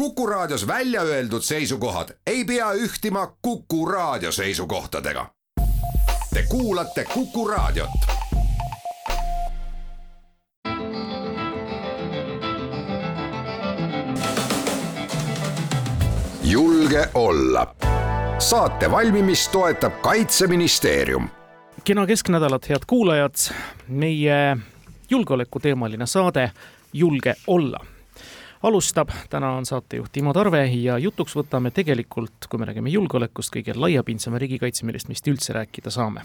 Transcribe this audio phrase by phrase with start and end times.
[0.00, 5.26] Kuku Raadios välja öeldud seisukohad ei pea ühtima Kuku Raadio seisukohtadega.
[6.34, 7.90] Te kuulate Kuku Raadiot.
[16.42, 17.74] julge olla.
[18.38, 21.28] saate valmimist toetab Kaitseministeerium.
[21.84, 23.34] kena kesknädalat, head kuulajad.
[23.88, 24.56] meie
[25.10, 26.50] julgeolekuteemaline saade
[26.92, 27.80] Julge olla
[28.62, 33.74] alustab, täna on saatejuht Timo Tarve ja jutuks võtame tegelikult, kui me räägime julgeolekust, kõige
[33.76, 36.24] laiapindsema riigikaitse, millest vist üldse rääkida saame.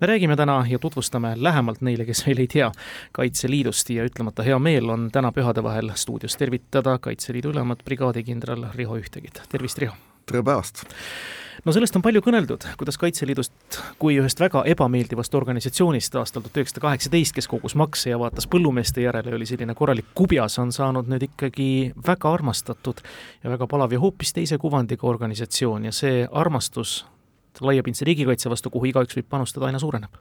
[0.00, 2.72] me räägime täna ja tutvustame lähemalt neile, kes veel ei tea,
[3.12, 8.98] Kaitseliidust ja ütlemata hea meel on täna pühade vahel stuudios tervitada Kaitseliidu ülemat brigaadikindral Riho
[8.98, 9.94] Ühtegit, tervist, Riho!
[10.26, 10.86] tere päevast!
[11.66, 16.84] No sellest on palju kõneldud, kuidas Kaitseliidust kui ühest väga ebameeldivast organisatsioonist aastal tuhat üheksasada
[16.84, 21.26] kaheksateist, kes kogus makse ja vaatas põllumeeste järele, oli selline korralik kubjas, on saanud nüüd
[21.26, 21.68] ikkagi
[22.06, 23.02] väga armastatud
[23.42, 25.88] ja väga palav ja hoopis teise kuvandiga organisatsioon.
[25.90, 27.00] Ja see armastus
[27.60, 30.14] laiapindse riigikaitse vastu, kuhu igaüks võib panustada, aina suureneb.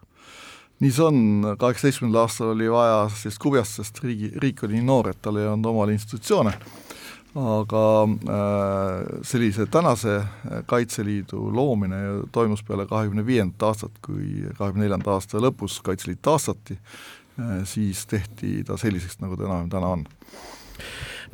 [0.82, 1.20] Nii see on,
[1.62, 5.48] kaheksateistkümnendal aastal oli vaja sellist kubjast, sest riigi, riik oli nii noor, et tal ei
[5.48, 6.58] olnud omal institutsioone
[7.36, 10.22] aga äh, sellise tänase
[10.66, 11.98] Kaitseliidu loomine
[12.32, 16.78] toimus peale kahekümne viiendat aastat, kui kahekümne neljanda aasta lõpus Kaitseliit taastati,
[17.40, 20.06] äh, siis tehti ta selliseks, nagu ta enam täna on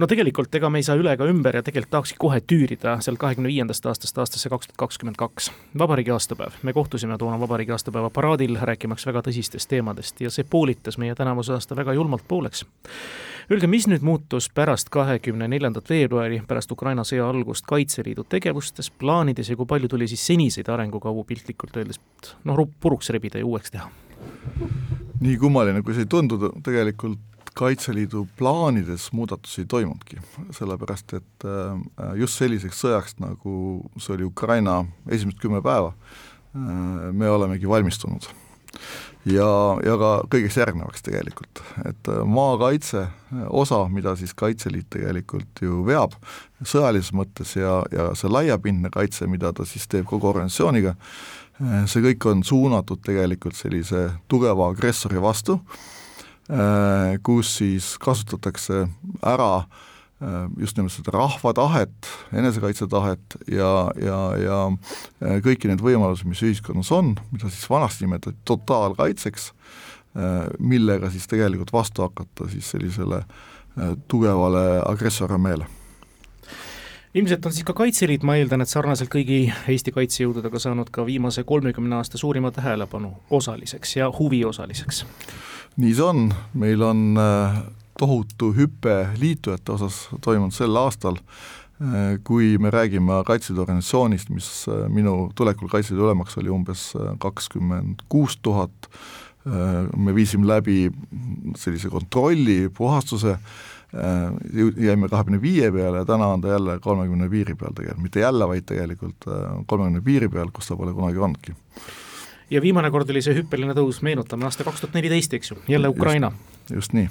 [0.01, 3.19] no tegelikult ega me ei saa üle ega ümber ja tegelikult tahakski kohe tüürida sealt
[3.21, 5.51] kahekümne viiendast aastast aastasse kaks tuhat kakskümmend kaks.
[5.77, 10.97] vabariigi aastapäev, me kohtusime toona vabariigi aastapäeva paraadil, rääkimaks väga tõsistest teemadest ja see poolitas
[10.97, 12.65] meie tänavuse aasta väga julmalt pooleks.
[13.51, 19.49] Öelge, mis nüüd muutus pärast kahekümne neljandat veebruari, pärast Ukraina sõja algust Kaitseliidu tegevustes, plaanides
[19.49, 22.01] ja kui palju tuli siis seniseid arengukavu piltlikult öeldes
[22.47, 23.89] noh, puruks rebida ja uueks teha?
[25.21, 27.19] nii kummaline, kui see ei tundu, tegelikult
[27.53, 30.21] Kaitseliidu plaanides muudatusi ei toimunudki,
[30.55, 33.55] sellepärast et äh, just selliseks sõjaks, nagu
[33.99, 34.77] see oli Ukraina
[35.11, 38.29] esimesed kümme päeva, äh, me olemegi valmistunud.
[39.27, 39.49] ja,
[39.83, 43.05] ja ka kõigeks järgnevaks tegelikult, et äh, maakaitse
[43.49, 46.15] osa, mida siis Kaitseliit tegelikult ju veab
[46.63, 50.95] sõjalises mõttes ja, ja see laiapindne kaitse, mida ta siis teeb kogu organisatsiooniga,
[51.85, 55.59] see kõik on suunatud tegelikult sellise tugeva agressori vastu
[57.23, 58.81] kus siis kasutatakse
[59.23, 66.27] ära äh, just nimelt seda rahva tahet, enesekaitsetahet ja, ja, ja äh, kõiki neid võimalusi,
[66.27, 69.51] mis ühiskonnas on, mida siis vanasti nimetati totaalkaitseks,
[70.59, 73.21] millega siis tegelikult vastu hakata siis sellisele
[74.11, 75.69] tugevale agressorarmeele
[77.13, 81.45] ilmselt on siis ka Kaitseliit, ma eeldan, et sarnaselt kõigi Eesti kaitsejõududega saanud ka viimase
[81.47, 85.05] kolmekümne aasta suurima tähelepanu osaliseks ja huviosaliseks
[85.79, 86.27] nii see on,
[86.57, 87.57] meil on äh,
[87.99, 91.17] tohutu hüpe liitujate osas toimunud sel aastal,
[91.79, 96.91] äh, kui me räägime Kaitseliidu organisatsioonist, mis äh, minu tulekul Kaitseliidu ülemaks oli umbes
[97.23, 98.91] kakskümmend kuus tuhat,
[99.97, 100.83] me viisime läbi
[101.57, 103.31] sellise kontrolli, puhastuse,
[104.77, 108.47] jäime kahekümne viie peale ja täna on ta jälle kolmekümne piiri peal tegelikult, mitte jälle,
[108.47, 109.25] vaid tegelikult
[109.65, 111.55] kolmekümne piiri peal, kus ta pole kunagi olnudki
[112.51, 115.91] ja viimane kord oli see hüppeline tõus, meenutame, aasta kaks tuhat neliteist, eks ju, jälle
[115.91, 116.31] Ukraina.
[116.71, 117.09] just nii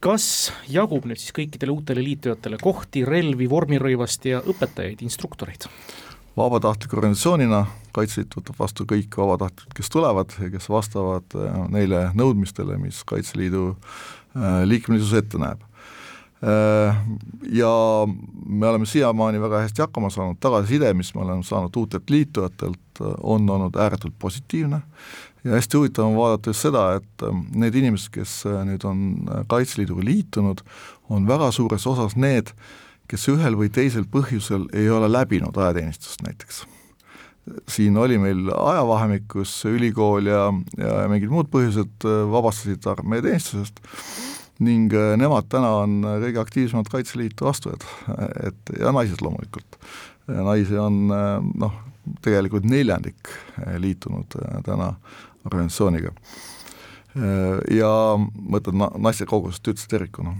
[0.00, 5.68] kas jagub nüüd siis kõikidele uutele liitujatele kohti, relvi, vormirõivast ja õpetajaid, instruktoreid?
[6.36, 12.76] vabatahtliku organisatsioonina Kaitseliit võtab vastu kõik vabatahtlikud, kes tulevad ja kes vastavad äh, neile nõudmistele,
[12.78, 15.64] mis Kaitseliidu äh, liikmelisus ette näeb.
[16.40, 16.96] Äh,
[17.52, 17.70] ja
[18.46, 23.50] me oleme siiamaani väga hästi hakkama saanud, tagasiside, mis me oleme saanud uutelt liitujatelt, on
[23.50, 24.80] olnud ääretult positiivne.
[25.44, 29.04] Ja hästi huvitav on vaadata just seda, et ähm, need inimesed, kes äh, nüüd on
[29.28, 30.64] äh, Kaitseliiduga liitunud,
[31.12, 32.52] on väga suures osas need,
[33.08, 36.64] kes ühel või teisel põhjusel ei ole läbinud ajateenistust näiteks.
[37.68, 43.80] siin oli meil ajavahemik, kus ülikool ja, ja mingid muud põhjused äh, vabastasid armee teenistusest
[44.60, 47.84] ning nemad täna on kõige aktiivsemad Kaitseliitu astujad,
[48.44, 49.78] et ja naised loomulikult.
[50.30, 51.78] naisi on noh,
[52.24, 53.30] tegelikult neljandik
[53.82, 54.36] liitunud
[54.66, 54.92] täna
[55.48, 56.12] organisatsiooniga.
[57.74, 60.36] Ja mõtlen naiste kogusest üldse tervikuna.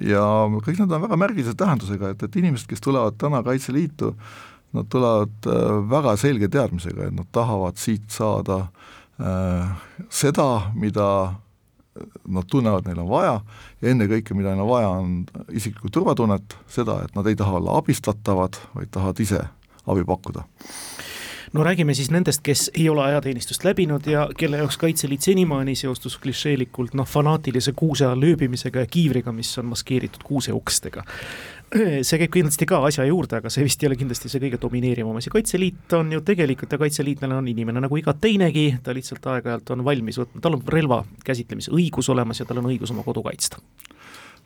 [0.00, 0.22] ja
[0.64, 4.14] kõik need on väga märgilise tähendusega, et, et inimesed, kes tulevad täna Kaitseliitu,
[4.72, 5.50] nad tulevad
[5.90, 8.68] väga selge teadmisega, et nad tahavad siit saada
[9.20, 9.68] äh,
[10.08, 11.08] seda, mida
[12.28, 13.34] nad tunnevad, neil on vaja
[13.82, 15.18] ja ennekõike, mida neil on vaja, on
[15.48, 19.42] isiklikku turvatunnet, seda, et nad ei taha olla abistatavad, vaid tahavad ise
[19.88, 20.44] abi pakkuda
[21.52, 26.18] no räägime siis nendest, kes ei ole ajateenistust läbinud ja kelle jaoks Kaitseliit senimaani seostus
[26.18, 31.04] klišeelikult noh, fanaatilise kuuse all ööbimisega ja kiivriga, mis on maskeeritud kuuseukstega.
[32.08, 35.18] see käib kindlasti ka asja juurde, aga see vist ei ole kindlasti see kõige domineerivam
[35.20, 39.74] asi, Kaitseliit on ju tegelikult ja kaitseliitlane on inimene nagu iga teinegi, ta lihtsalt aeg-ajalt
[39.76, 43.24] on valmis võtma, tal on relva käsitlemise õigus olemas ja tal on õigus oma kodu
[43.26, 43.60] kaitsta.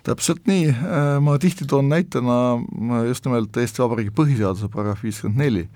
[0.02, 2.38] Täpselt nii, äh, ma tihti toon näitena
[3.06, 5.68] just nimelt Eesti Vabariigi põhiseaduse paragrahv viiskümmend neli,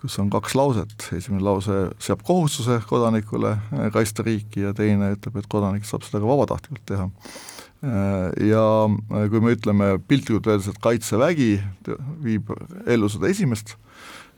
[0.00, 5.36] kus on kaks lauset, esimene lause seab kohustuse kodanikule äh, kaitsta riiki ja teine ütleb,
[5.36, 7.10] et kodanik saab seda ka vabatahtlikult teha.
[7.84, 8.64] Äh, ja
[9.30, 11.52] kui me ütleme piltlikult öeldes, et Kaitsevägi
[12.24, 12.50] viib
[12.86, 13.76] ellu seda esimest,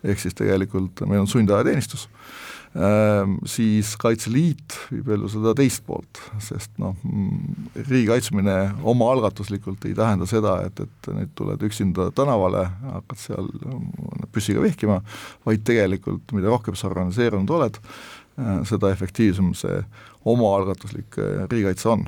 [0.03, 2.09] ehk siis tegelikult meil on sundajateenistus,
[2.77, 8.57] Ehm, siis Kaitseliit viib ellu seda teist poolt, sest noh, mm, riigi kaitsmine
[8.93, 12.67] omaalgatuslikult ei tähenda seda, et, et nüüd tuled üksinda tänavale,
[12.99, 15.01] hakkad seal mm, püssiga vehkima,
[15.49, 17.81] vaid tegelikult mida rohkem sa organiseerunud oled,
[18.37, 19.81] eh, seda efektiivsem see
[20.29, 21.17] omaalgatuslik
[21.49, 22.05] riigikaitse on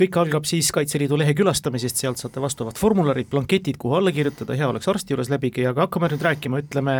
[0.00, 4.68] kõik algab siis Kaitseliidu lehe külastamisest, sealt saate vastavad formularid, blanketid, kuhu alla kirjutada, hea
[4.70, 6.94] oleks arsti juures läbi käia, aga hakkame nüüd rääkima, ütleme,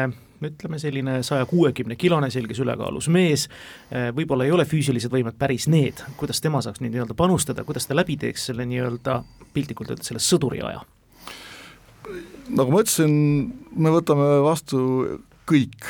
[0.45, 3.47] ütleme selline saja kuuekümne kilone selges ülekaalus mees,
[3.91, 7.89] eh, võib-olla ei ole füüsilised võimed päris need, kuidas tema saaks nüüd nii-öelda panustada, kuidas
[7.89, 9.23] ta läbi teeks selle nii-öelda
[9.55, 10.85] piltlikult öeldes selle sõduri aja?
[12.51, 13.13] nagu ma ütlesin,
[13.79, 14.81] me võtame vastu
[15.47, 15.85] kõik,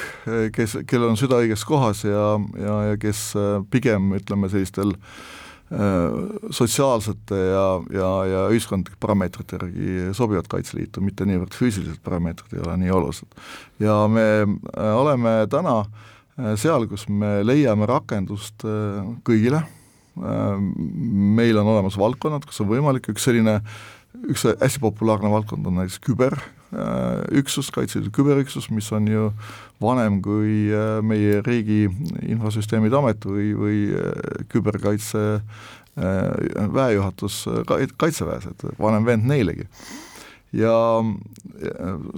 [0.53, 5.15] kes, kellel on süda õiges kohas ja, ja, ja kes eh, pigem ütleme sellistel äh,
[5.21, 5.40] Äh,
[5.71, 7.65] sotsiaalsete ja,
[7.95, 13.39] ja, ja ühiskondlike parameetrite järgi sobivad Kaitseliitu, mitte niivõrd füüsilised parameetrid ei ole nii olulised.
[13.79, 18.67] ja me äh, oleme täna äh, seal, kus me leiame rakendust
[19.27, 19.63] kõigile,
[20.21, 23.61] meil on olemas valdkonnad, kus on võimalik, üks selline,
[24.27, 26.03] üks hästi populaarne valdkond on näiteks
[26.71, 29.33] küberüksus, Kaitseliidu küberüksus, mis on ju
[29.83, 30.71] vanem kui
[31.03, 31.89] meie Riigi
[32.29, 33.79] Infosüsteemide Amet või, või
[34.53, 35.41] küberkaitse
[35.97, 37.43] väejuhatus
[37.99, 39.67] Kaitseväes, et vanem vend neilegi.
[40.53, 40.75] ja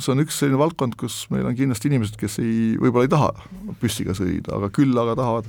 [0.01, 3.33] see on üks selline valdkond, kus meil on kindlasti inimesed, kes ei, võib-olla ei taha
[3.81, 5.49] püssiga sõdida, aga küll aga tahavad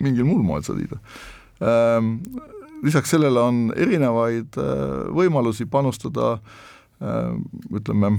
[0.00, 1.00] mingil muul moel sõdida.
[2.84, 4.56] Lisaks sellele on erinevaid
[5.16, 6.36] võimalusi panustada
[7.00, 8.18] ütleme,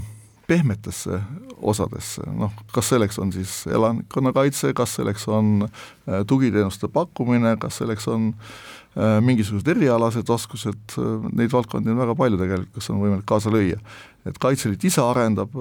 [0.49, 1.19] pehmetesse
[1.61, 8.07] osadesse, noh, kas selleks on siis elanikkonnakaitse, kas selleks on äh, tugiteenuste pakkumine, kas selleks
[8.11, 13.27] on äh, mingisugused erialased oskused, äh, neid valdkondi on väga palju tegelikult, kus on võimalik
[13.29, 13.79] kaasa lüüa.
[14.27, 15.53] et Kaitseliit ise arendab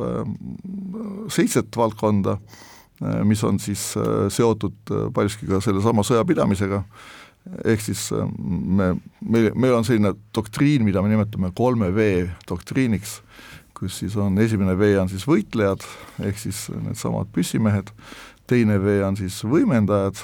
[1.33, 2.39] seitset valdkonda,
[3.25, 3.93] mis on siis
[4.35, 6.81] seotud paljuski ka sellesama sõjapidamisega,
[7.71, 8.91] ehk siis me,
[9.23, 13.21] meil, meil on selline doktriin, mida me nimetame kolme V doktriiniks,
[13.79, 15.85] kus siis on esimene V on siis võitlejad,
[16.27, 17.93] ehk siis needsamad püssimehed,
[18.49, 20.21] teine V on siis võimendajad,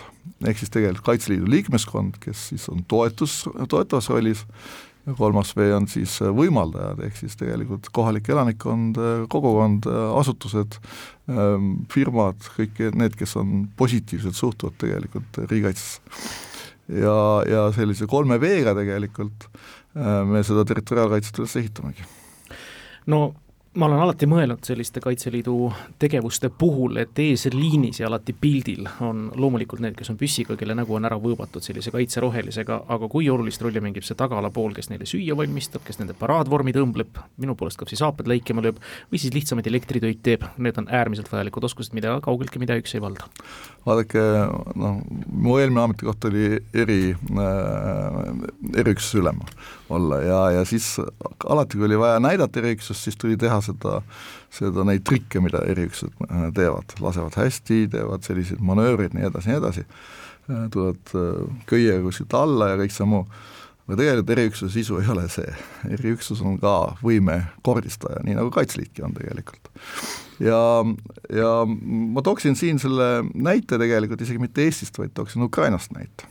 [0.49, 4.45] ehk siis tegelikult Kaitseliidu liikmeskond, kes siis on toetus, toetavas rollis,
[5.07, 8.99] ja kolmas V on siis võimaldajad, ehk siis tegelikult kohalik elanikkond,
[9.33, 9.89] kogukond,
[10.21, 10.79] asutused,
[11.93, 16.01] firmad, kõik need, kes on positiivselt suhtuvad tegelikult riigikaitsesse.
[16.89, 17.17] ja,
[17.49, 19.49] ja sellise kolme V-ga tegelikult
[19.95, 22.05] me seda territoriaalkaitset üles ehitamegi.
[23.07, 23.35] No
[23.75, 25.55] ma olen alati mõelnud selliste Kaitseliidu
[25.99, 30.95] tegevuste puhul, et eesliinis ja alati pildil on loomulikult need, kes on püssiga, kelle nägu
[30.95, 35.09] on ära võõbatud sellise kaitserohelisega, aga kui olulist rolli mängib see tagala pool, kes neile
[35.11, 38.79] süüa valmistab, kes nende paraadvormid õmbleb, minu poolest ka siis haaped lõikima lööb,
[39.11, 43.03] või siis lihtsamaid elektritöid teeb, need on äärmiselt vajalikud oskused, mida kaugeltki mida üks ei
[43.03, 43.27] valda.
[43.85, 44.21] Vaadake,
[44.81, 49.43] noh, mu eelmine ametikoht oli eri äh,, eriüksuse ülem
[49.93, 50.97] olla ja, ja siis
[51.49, 54.01] alati, kui oli vaja näidata eriüksust, siis tuli teha seda,
[54.55, 59.61] seda neid trikke, mida eriüksused äh, teevad, lasevad hästi, teevad selliseid manöövreid, nii edasi, nii
[59.61, 59.87] edasi,
[60.49, 63.27] äh, tulevad äh, köiega kuskilt alla ja kõik see muu,
[63.85, 65.51] aga tegelikult eriüksuse sisu ei ole see,
[65.93, 69.69] eriüksus on ka võime kordistaja, nii nagu Kaitseliitki on tegelikult.
[70.41, 70.61] ja,
[71.33, 76.31] ja ma tooksin siin selle näite tegelikult isegi mitte Eestist, vaid tooksin Ukrainast näite.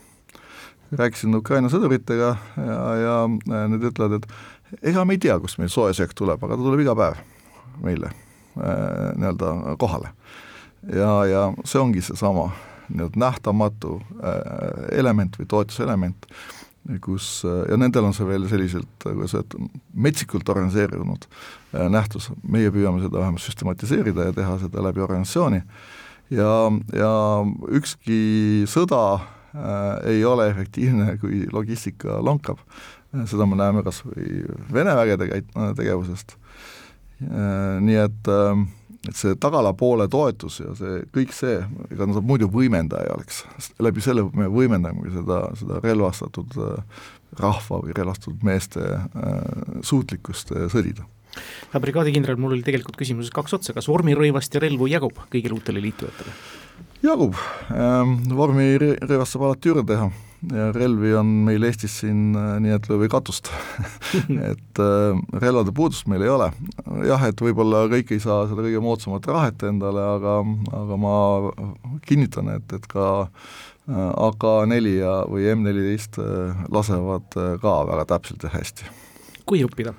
[0.94, 3.14] rääkisin Ukraina sõduritega ja, ja
[3.70, 6.82] nad ütlevad, et ega me ei tea, kust meil soe söök tuleb, aga ta tuleb
[6.82, 7.22] iga päev
[7.82, 10.10] meile äh, nii-öelda kohale.
[10.90, 12.50] ja, ja see ongi seesama
[12.90, 16.26] nii-öelda nähtamatu äh, element või toetuselement,
[17.04, 21.28] kus äh, ja nendel on see veel selliselt, kuidas öelda, metsikult organiseerunud
[21.90, 25.62] nähtus, meie püüame seda vähemalt süstematiseerida ja teha seda läbi organisatsiooni.
[26.32, 27.12] Ja, ja
[27.76, 32.62] ükski sõda äh, ei ole efektiivne, kui logistika lonkab.
[33.30, 36.36] seda me näeme kas või Vene vägede käit-, tegevusest.
[37.22, 38.66] Äh, nii et, ähm,
[39.08, 41.58] et see tagala poole toetus ja see kõik see,
[41.90, 43.42] ega nad muidu võimendaja oleks,
[43.82, 47.06] läbi selle me võimendamegi seda, seda relvastatud äh,
[47.40, 49.38] rahva või relvastatud meeste äh,
[49.82, 51.06] suutlikkust sõdida.
[51.72, 55.82] Ja brigaadikindral, mul oli tegelikult küsimuses kaks otsa, kas vormirõivast ja relvu jagub kõigile uutele
[55.82, 56.36] liitujatele?
[57.04, 57.34] jagub.
[57.74, 60.08] Ähm,, vormirõivast saab alati juurde teha
[60.52, 63.50] ja relvi on meil Eestis siin äh, nii et lööb ei katust
[64.50, 66.50] et äh, relvade puudust meil ei ole.
[67.08, 70.38] jah, et võib-olla kõik ei saa seda kõige moodsamat rahet endale, aga,
[70.80, 71.16] aga ma
[72.08, 78.54] kinnitan, et, et ka äh, AK4 ja, või M14 äh, lasevad ka väga täpselt ja
[78.54, 78.90] hästi.
[79.44, 79.94] kui õppida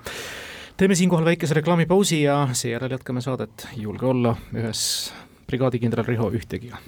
[0.78, 4.86] teeme siinkohal väikese reklaamipausi ja seejärel jätkame saadet Julge olla ühes
[5.48, 6.82] brigaadikindral Riho Ühtegiga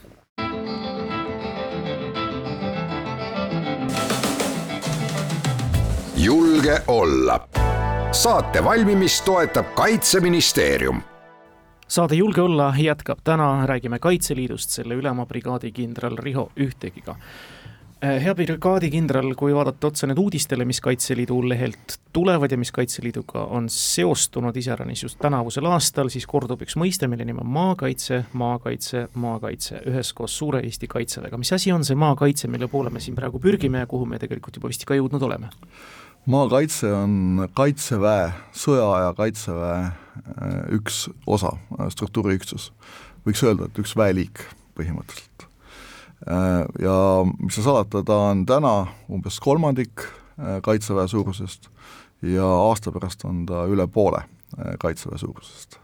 [6.67, 7.47] julge olla.
[8.12, 11.01] saate valmimist toetab Kaitseministeerium
[11.88, 17.15] saade Julge olla jätkab, täna räägime Kaitseliidust selle ülema brigaadikindral Riho Ühtegiga
[18.03, 23.47] Äh, hea brigaadikindral, kui vaadata otsa nüüd uudistele, mis Kaitseliidu lehelt tulevad ja mis Kaitseliiduga
[23.57, 29.07] on seostunud iseäranis just tänavusel aastal, siis kordub üks mõiste, mille nimi on maakaitse, maakaitse,
[29.17, 31.41] maakaitse, üheskoos suure Eesti Kaitseväega.
[31.41, 34.62] mis asi on see maakaitse, mille poole me siin praegu pürgime ja kuhu me tegelikult
[34.62, 35.50] juba vist ka jõudnud oleme?
[36.27, 41.55] Maakaitse on Kaitseväe, sõjaaja Kaitseväe äh, üks osa,
[41.93, 42.72] struktuuriüksus.
[43.27, 44.46] võiks öelda, et üks väeliik
[44.77, 45.38] põhimõtteliselt
[46.25, 46.96] Äh, ja
[47.39, 48.74] mis seal salata, ta on täna
[49.13, 51.69] umbes kolmandik äh, Kaitseväe suurusest
[52.25, 55.77] ja aasta pärast on ta üle poole äh, Kaitseväe suurusest,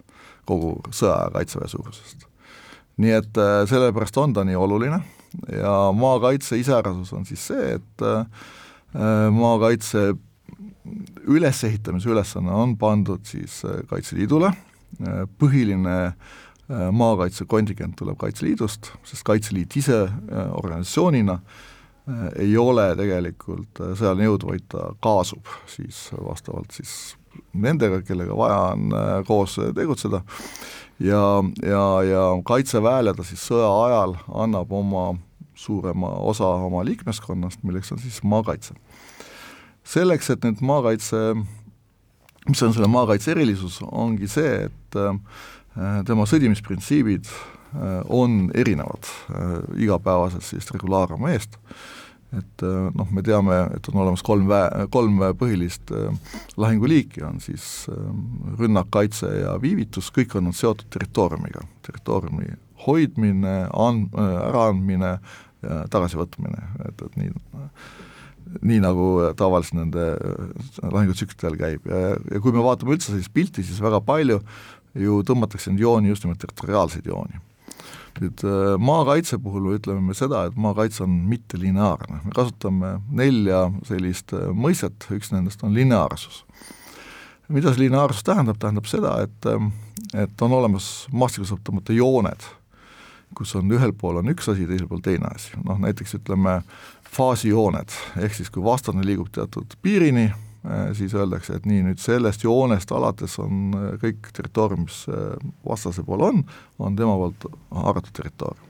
[0.49, 2.25] kogu sõjaaja Kaitseväe suurusest.
[2.97, 4.99] nii et sellepärast on ta nii oluline
[5.53, 8.03] ja maakaitse iseärasus on siis see, et
[9.33, 10.11] maakaitse
[11.27, 14.51] ülesehitamise ülesanne on pandud siis Kaitseliidule,
[15.39, 16.15] põhiline äh,
[16.71, 24.45] Äh, maakaitsekontingent tuleb Kaitseliidust, sest Kaitseliit ise äh, organisatsioonina äh, ei ole tegelikult sõjaline jõud,
[24.47, 27.17] vaid ta kaasub siis vastavalt siis
[27.51, 28.95] nendega, kellega vaja on
[29.27, 30.21] koos tegutseda
[31.03, 31.25] ja,
[31.67, 35.09] ja, ja Kaitseväele ta siis sõja ajal annab oma
[35.59, 38.77] suurema osa oma liikmeskonnast, milleks on siis maakaitse.
[39.87, 41.23] Selleks, et nüüd maakaitse,
[42.49, 45.17] mis on selle maakaitse erilisus, ongi see, et äh,
[46.07, 51.59] tema sõdimisprintsiibid äh, on erinevad äh, igapäevasest siis regulaararmeest,
[52.33, 52.63] et
[52.97, 55.91] noh, me teame, et on olemas kolm väe, kolm põhilist
[56.57, 57.85] lahinguliiki, on siis
[58.57, 62.55] rünnak, kaitse ja viivitus, kõik on seotud territooriumiga, territooriumi
[62.87, 65.11] hoidmine, an-, äraandmine
[65.61, 67.35] ja tagasivõtmine, et, et nii
[68.61, 69.07] nii nagu
[69.39, 70.11] tavaliselt nende
[70.83, 74.39] lahingutsüklitel käib ja, ja kui me vaatame üldse sellist pilti, siis väga palju
[74.99, 77.41] ju tõmmatakse neid jooni just nimelt territoriaalseid jooni.
[78.21, 84.35] nüüd äh, maakaitse puhul ütleme me seda, et maakaitse on mittelineaarne, me kasutame nelja sellist
[84.37, 86.43] äh, mõistet, üks nendest on lineaarsus.
[87.49, 92.45] mida see lineaarsus tähendab, tähendab seda, et, äh, et on olemas, tõmmata jooned,
[93.37, 96.61] kus on ühel pool on üks asi, teisel pool teine asi, noh näiteks ütleme
[97.13, 100.31] faasijooned, ehk siis kui vastane liigub teatud piirini,
[100.71, 105.33] Äh, siis öeldakse, et nii, nüüd sellest joonest alates on äh, kõik territoorium, mis äh,
[105.67, 106.37] vastase pool on,
[106.79, 108.69] on tema poolt haaratud territoorium.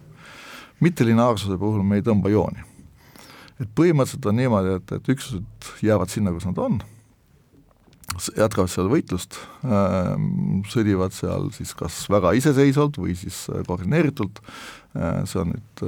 [0.81, 2.65] mittelineaarsuse puhul me ei tõmba jooni.
[3.61, 6.81] et põhimõtteliselt on niimoodi, et, et üksused jäävad sinna, kus nad on,
[8.37, 9.37] jätkavad seal võitlust,
[10.71, 14.41] sõdivad seal siis kas väga iseseisvalt või siis koordineeritult,
[14.93, 15.83] see on nüüd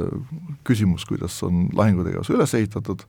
[0.65, 3.03] küsimus, kuidas on lahingutegevus üles ehitatud,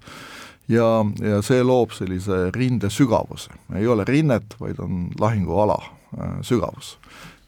[0.69, 0.89] ja,
[1.23, 6.97] ja see loob sellise rinde sügavuse, ei ole rinnet, vaid on lahinguala äh, sügavus.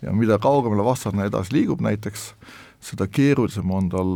[0.03, 2.33] ja mida kaugemale vastane edasi liigub näiteks,
[2.89, 4.13] seda keerulisem on tal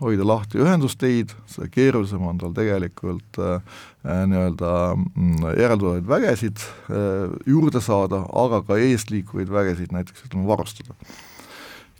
[0.00, 7.32] hoida lahti ühendusteid, seda keerulisem on tal tegelikult äh, äh nii-öelda mm, järeltulevaid vägesid äh,
[7.48, 10.96] juurde saada, aga ka eesliikuvaid vägesid näiteks ütleme varustada.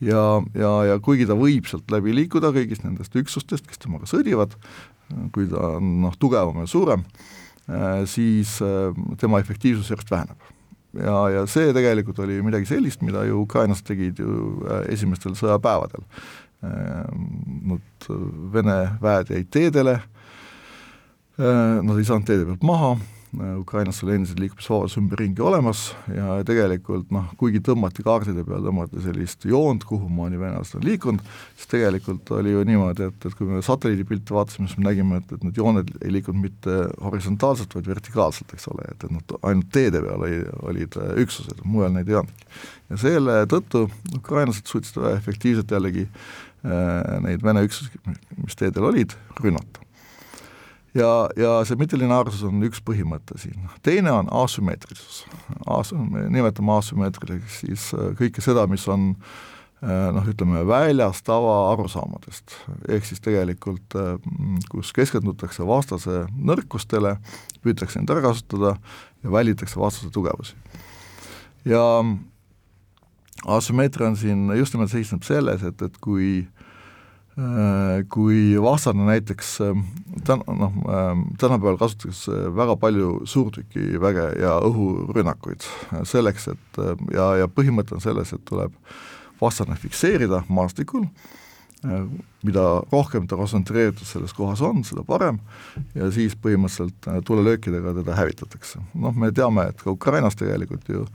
[0.00, 4.56] ja, ja, ja kuigi ta võib sealt läbi liikuda kõigist nendest üksustest, kes temaga sõdivad,
[5.34, 7.04] kui ta on noh, tugevam ja suurem,
[7.68, 10.50] äh, siis äh, tema efektiivsus järjest väheneb.
[10.98, 16.06] Ja, ja see tegelikult oli midagi sellist, mida ju ukrainlased tegid ju äh, esimestel sõjapäevadel.
[16.60, 18.08] Nad,
[18.52, 19.94] Vene väed jäid teedele,
[21.40, 22.90] nad ei saanud teede pealt maha
[23.38, 29.44] Ukrainas oli endiselt liikumisvabadus ümberringi olemas ja tegelikult noh, kuigi tõmmati kaardide peal, tõmmati sellist
[29.46, 34.34] joont, kuhumaani venelased on liikunud, siis tegelikult oli ju niimoodi, et, et kui me satelliidipilte
[34.34, 38.66] vaatasime, siis me nägime, et, et need jooned ei liikunud mitte horisontaalselt, vaid vertikaalselt, eks
[38.72, 40.40] ole, et, et nad ainult teede peal oli,
[40.72, 42.48] olid üksused, mujal neid ei olnudki.
[42.90, 43.84] ja selle tõttu
[44.16, 47.94] ukrainlased suutsid väga efektiivselt jällegi äh, neid Vene üksusi,
[48.42, 49.86] mis teedel olid, rünnata
[50.94, 55.22] ja, ja see mittelineaarsus on üks põhimõte siin, teine on asümmeetrilisus.
[55.70, 62.56] As-, me nimetame asümmeetriliseks siis äh, kõike seda, mis on äh, noh, ütleme väljas tavaarusaamadest,
[62.88, 63.98] ehk siis tegelikult
[64.72, 67.16] kus keskendutakse vastase nõrkustele,
[67.64, 68.74] püütakse neid ära kasutada
[69.24, 70.56] ja välitakse vastase tugevusi.
[71.64, 71.84] ja
[73.46, 76.59] asümmeetria on siin just nimelt seisneb selles, et, et kui äh,
[78.10, 79.82] kui vastane näiteks äh,
[80.26, 81.10] täna, noh, äh,
[81.40, 85.66] tänapäeval kasutatakse väga palju suurtükiväge ja õhurünnakuid
[86.04, 86.80] selleks, et
[87.14, 88.74] ja, ja põhimõte on selles, et tuleb
[89.40, 91.06] vastane fikseerida maastikul,
[92.44, 95.38] mida rohkem ta kontsentreeritud selles kohas on, seda parem,
[95.96, 98.82] ja siis põhimõtteliselt tulelöökidega teda hävitatakse.
[99.00, 101.06] noh, me teame, et ka Ukrainas tegelikult ju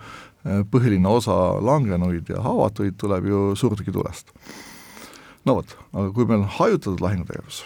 [0.45, 4.29] Äh, põhiline osa langenuid ja haavatuid tuleb ju suurtükitulest.
[5.45, 7.63] No vot, aga kui meil on hajutatud lahingutegevus,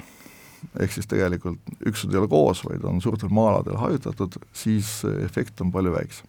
[0.83, 5.71] ehk siis tegelikult üksused ei ole koos, vaid on suurtel maa-aladel hajutatud, siis efekt on
[5.75, 6.27] palju väiksem.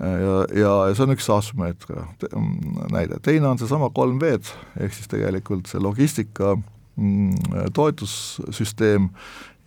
[0.00, 5.10] Ja, ja, ja see on üks asümmeetria mm, näide, teine on seesama 3V-d, ehk siis
[5.12, 9.10] tegelikult see logistika mm, toetussüsteem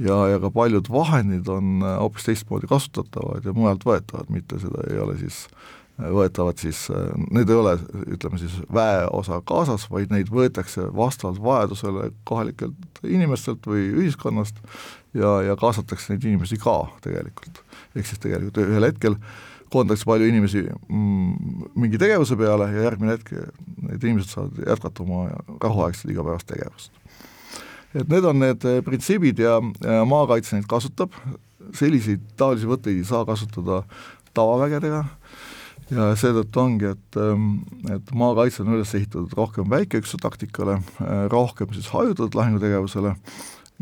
[0.01, 4.87] ja, ja ka paljud vahendid on äh, hoopis teistmoodi kasutatavad ja mujalt võetavad, mitte seda
[4.89, 6.87] ei ole siis äh, võetavad siis,
[7.31, 7.75] need ei ole,
[8.15, 14.57] ütleme siis väeosa kaasas, vaid neid võetakse vastavalt vajadusele kohalikelt inimestelt või ühiskonnast
[15.13, 17.61] ja, ja kaasatakse neid inimesi ka tegelikult.
[17.93, 19.19] ehk siis tegelikult ühel hetkel
[19.73, 23.31] koondatakse palju inimesi mm, mingi tegevuse peale ja järgmine hetk
[23.83, 25.23] need inimesed saavad jätkata oma
[25.61, 26.91] rahuaegset igapäevast tegevust.
[27.93, 29.59] et need on need printsiibid ja,
[30.09, 31.13] maakaitse neid kasutab,
[31.77, 33.83] selliseid taolisi võtteid ei saa kasutada
[34.33, 35.03] tavavägedega,
[35.91, 37.49] ja seetõttu ongi, et, ähm,
[37.91, 43.15] et maakaitse on üles ehitatud rohkem väikeüksuse taktikale, äh, rohkem siis hajutatud lahingutegevusele,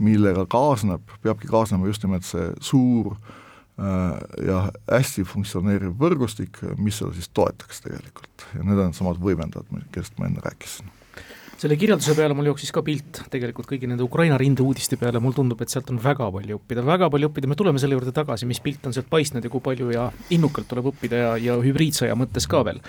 [0.02, 4.16] millega kaasneb, peabki kaasnema just nimelt see suur äh,
[4.48, 8.48] ja hästi funktsioneeriv võrgustik, mis seda siis toetaks tegelikult.
[8.56, 10.90] Ja need on samad võimendajad, kellest ma enne rääkisin
[11.62, 15.36] selle kirjelduse peale mul jooksis ka pilt tegelikult kõigi nende Ukraina rinde uudiste peale, mul
[15.38, 18.48] tundub, et sealt on väga palju õppida, väga palju õppida, me tuleme selle juurde tagasi,
[18.50, 22.18] mis pilt on sealt paistnud ja kui palju ja innukalt tuleb õppida ja, ja hübriidsõja
[22.18, 22.82] mõttes ka veel.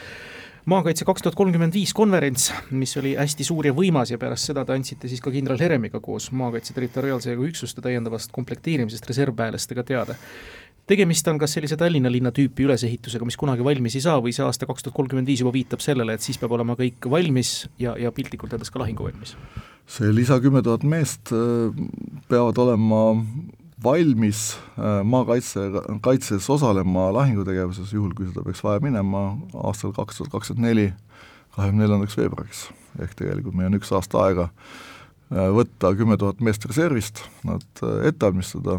[0.72, 4.62] Maakaitse kaks tuhat kolmkümmend viis konverents, mis oli hästi suur ja võimas ja pärast seda
[4.64, 10.16] te andsite siis ka kindral Heremiga koos maakaitse territoriaalse üksuste täiendavast komplekteerimisest reservväelastega teada
[10.90, 14.44] tegemist on kas sellise Tallinna linna tüüpi ülesehitusega, mis kunagi valmis ei saa, või see
[14.46, 17.94] aasta kaks tuhat kolmkümmend viis juba viitab sellele, et siis peab olema kõik valmis ja,
[18.00, 19.36] ja piltlikult öeldes ka lahinguvalmis?
[19.92, 21.72] see lisa kümme tuhat meest äh,
[22.30, 23.02] peavad olema
[23.82, 25.66] valmis äh, maakaitse,
[26.04, 29.24] kaitses osalema lahingutegevuses, juhul kui seda peaks vaja minema
[29.64, 30.86] aastal kaks tuhat kakskümmend neli,
[31.56, 32.68] kahekümne neljandaks veebruariks.
[33.02, 38.26] ehk tegelikult meil on üks aasta aega äh, võtta kümme tuhat meest reservist, nad ette
[38.26, 38.78] valmistada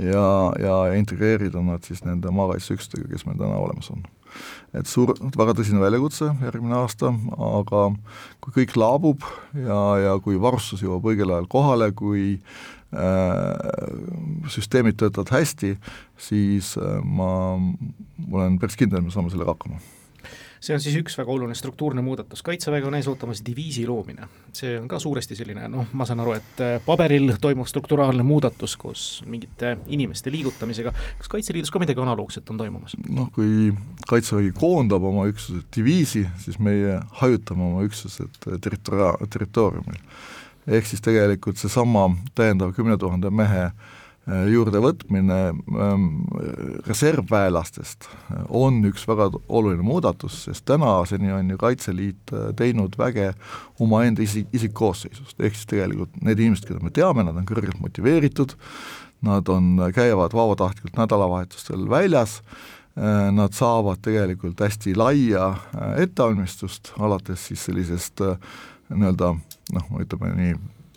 [0.00, 0.26] ja,
[0.58, 4.04] ja integreerida nad siis nende maakaitseüksustega, kes meil täna olemas on.
[4.74, 7.12] et suur, väga tõsine väljakutse järgmine aasta,
[7.48, 7.84] aga
[8.42, 12.40] kui kõik laabub ja, ja kui varustus jõuab õigel ajal kohale, kui äh,
[14.50, 15.76] süsteemid töötavad hästi,
[16.18, 17.30] siis äh, ma,
[18.26, 19.78] ma olen päris kindel, et me saame sellega hakkama
[20.64, 24.28] see on siis üks väga oluline struktuurne muudatus, Kaitseväega on ees ootamas diviisi loomine.
[24.54, 28.76] see on ka suuresti selline noh, ma saan aru, et äh, paberil toimub strukturaalne muudatus
[28.80, 32.96] koos mingite inimeste liigutamisega, kas Kaitseliidus ka midagi analoogset on toimumas?
[33.08, 33.72] noh, kui
[34.08, 40.00] Kaitsevägi koondab oma üksused diviisi, siis meie hajutame oma üksused territoria-, territooriumil.
[40.66, 43.93] ehk siis tegelikult seesama täiendav kümne tuhande mehe äh, Äh,
[44.24, 46.04] juurdevõtmine ähm,
[46.86, 53.34] reservväelastest äh, on üks väga oluline muudatus, sest tänaseni on ju Kaitseliit äh, teinud väge
[53.84, 58.56] omaenda isi-, isikkoosseisust, ehk siis tegelikult need inimesed, keda me teame, nad on kõrgelt motiveeritud,
[59.28, 62.40] nad on, käivad vabatahtlikult nädalavahetustel väljas,
[62.94, 65.48] nad saavad tegelikult hästi laia
[65.98, 68.20] ettevalmistust, alates siis sellisest
[68.92, 69.32] nii-öelda
[69.74, 70.52] noh, ütleme nii,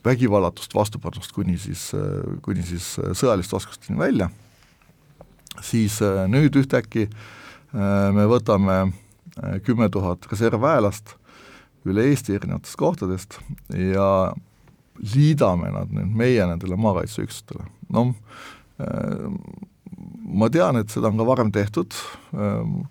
[0.08, 1.90] vägivallatust vastupanust kuni siis,
[2.46, 4.32] kuni siis sõjaliste oskusteni välja,
[5.64, 11.16] siis äh, nüüd ühtäkki äh, me võtame äh, kümme tuhat reservväelast
[11.88, 13.40] üle Eesti erinevatest kohtadest
[13.72, 14.34] ja
[15.14, 18.16] liidame nad nüüd meie nendele maakaitseüksustele, noh,
[20.28, 21.94] ma tean, et seda on ka varem tehtud,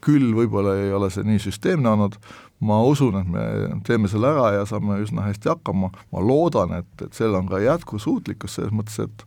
[0.06, 2.14] küll võib-olla ei ole see nii süsteemne olnud,
[2.64, 3.46] ma usun, et me
[3.84, 7.60] teeme selle ära ja saame üsna hästi hakkama, ma loodan, et, et sellel on ka
[7.64, 9.26] jätkusuutlikkus selles mõttes, et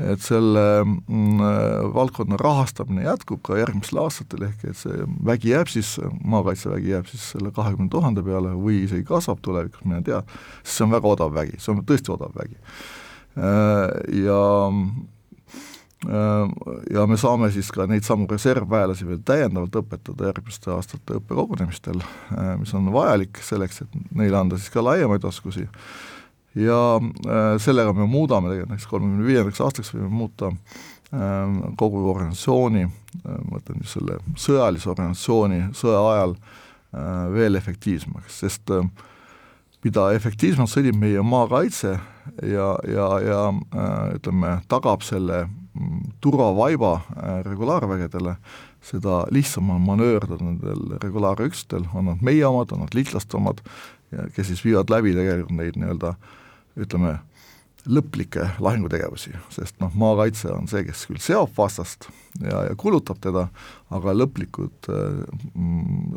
[0.00, 1.40] et selle mm,
[1.92, 5.90] valdkonna rahastamine jätkub ka järgmistel aastatel, ehk et see vägi jääb siis,
[6.24, 10.22] maakaitsevägi jääb siis selle kahekümne tuhande peale või isegi kasvab tulevikus, mine tea,
[10.62, 12.56] sest see on väga odav vägi, see on tõesti odav vägi.
[14.24, 14.40] Ja
[16.94, 22.00] ja me saame siis ka neid samu reservväelasi veel täiendavalt õpetada järgmiste aastate õppekogunemistel,
[22.60, 25.66] mis on vajalik selleks, et neile anda siis ka laiemaid oskusi.
[26.56, 26.78] Ja
[27.62, 30.50] sellega me muudame tegelikult näiteks kolmekümne viiendaks aastaks võime muuta
[31.76, 32.88] kogu organisatsiooni,
[33.50, 36.36] mõtlen just selle sõjalise organisatsiooni sõja ajal
[37.34, 38.72] veel efektiivsemaks, sest
[39.84, 41.92] mida efektiivsemalt sõdib meie maakaitse
[42.46, 43.40] ja, ja, ja
[44.16, 45.44] ütleme, tagab selle
[46.20, 48.36] turvavaiba äh, regulaarvägedele,
[48.82, 53.60] seda lihtsam on manööverdada nendel regulaarüksustel, on nad meie omad, on nad liitlaste omad,
[54.34, 56.14] kes siis viivad läbi tegelikult neid nii-öelda
[56.80, 57.18] ütleme,
[57.88, 62.08] lõplikke lahingutegevusi, sest noh, maakaitse on see, kes küll seob vastast
[62.42, 63.46] ja, ja kulutab teda,
[63.94, 65.22] aga lõplikud äh,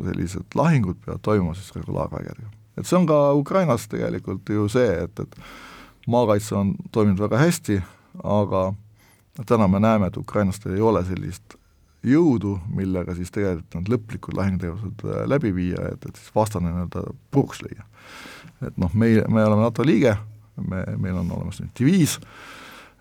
[0.08, 2.50] sellised lahingud peavad toimuma siis regulaarvägedega.
[2.76, 7.80] et see on ka Ukrainas tegelikult ju see, et, et maakaitse on toiminud väga hästi,
[8.22, 8.72] aga
[9.46, 11.56] täna me näeme, et ukrainlastel ei ole sellist
[12.04, 17.04] jõudu, millega siis tegelikult need lõplikud lahingutegevused äh, läbi viia, et, et siis vastane nii-öelda
[17.34, 17.86] puruks lüüa.
[18.66, 20.16] et noh, meie, me oleme NATO liige,
[20.60, 22.18] me, meil on olemas nüüd diviis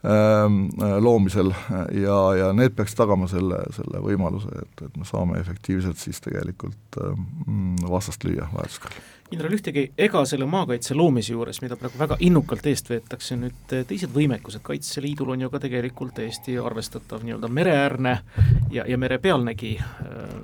[0.08, 1.52] ähm, äh, loomisel
[2.00, 7.02] ja, ja need peaks tagama selle, selle võimaluse, et, et me saame efektiivselt siis tegelikult
[7.04, 12.18] ähm, vastast lüüa vajaduse korral kindral Ühtegi, ega selle maakaitse loomise juures, mida praegu väga
[12.26, 17.50] innukalt eest veetakse, nüüd eh, teised võimekused, Kaitseliidul on ju ka tegelikult täiesti arvestatav nii-öelda
[17.50, 18.18] mereäärne
[18.74, 20.36] ja, ja merepealnegi äh,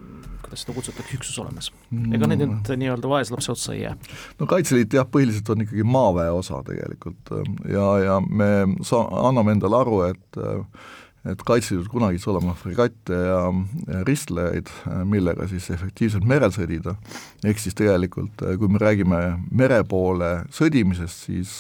[0.50, 1.72] kuidas seda kutsutakse, üksus olemas.
[2.16, 3.96] ega need nüüd nii-öelda vaeslapse otsa ei jää?
[4.40, 7.36] no Kaitseliit jah, põhiliselt on ikkagi maaväe osa tegelikult
[7.70, 8.50] ja, ja me
[8.82, 10.88] sa-, anname endale aru, et äh,
[11.28, 13.42] et Kaitseliidul kunagi saab olema fregatte ja,
[13.90, 14.72] ja ristlejaid,
[15.10, 16.96] millega siis efektiivselt merel sõdida,
[17.44, 21.56] ehk siis tegelikult kui me räägime mere poole sõdimisest, siis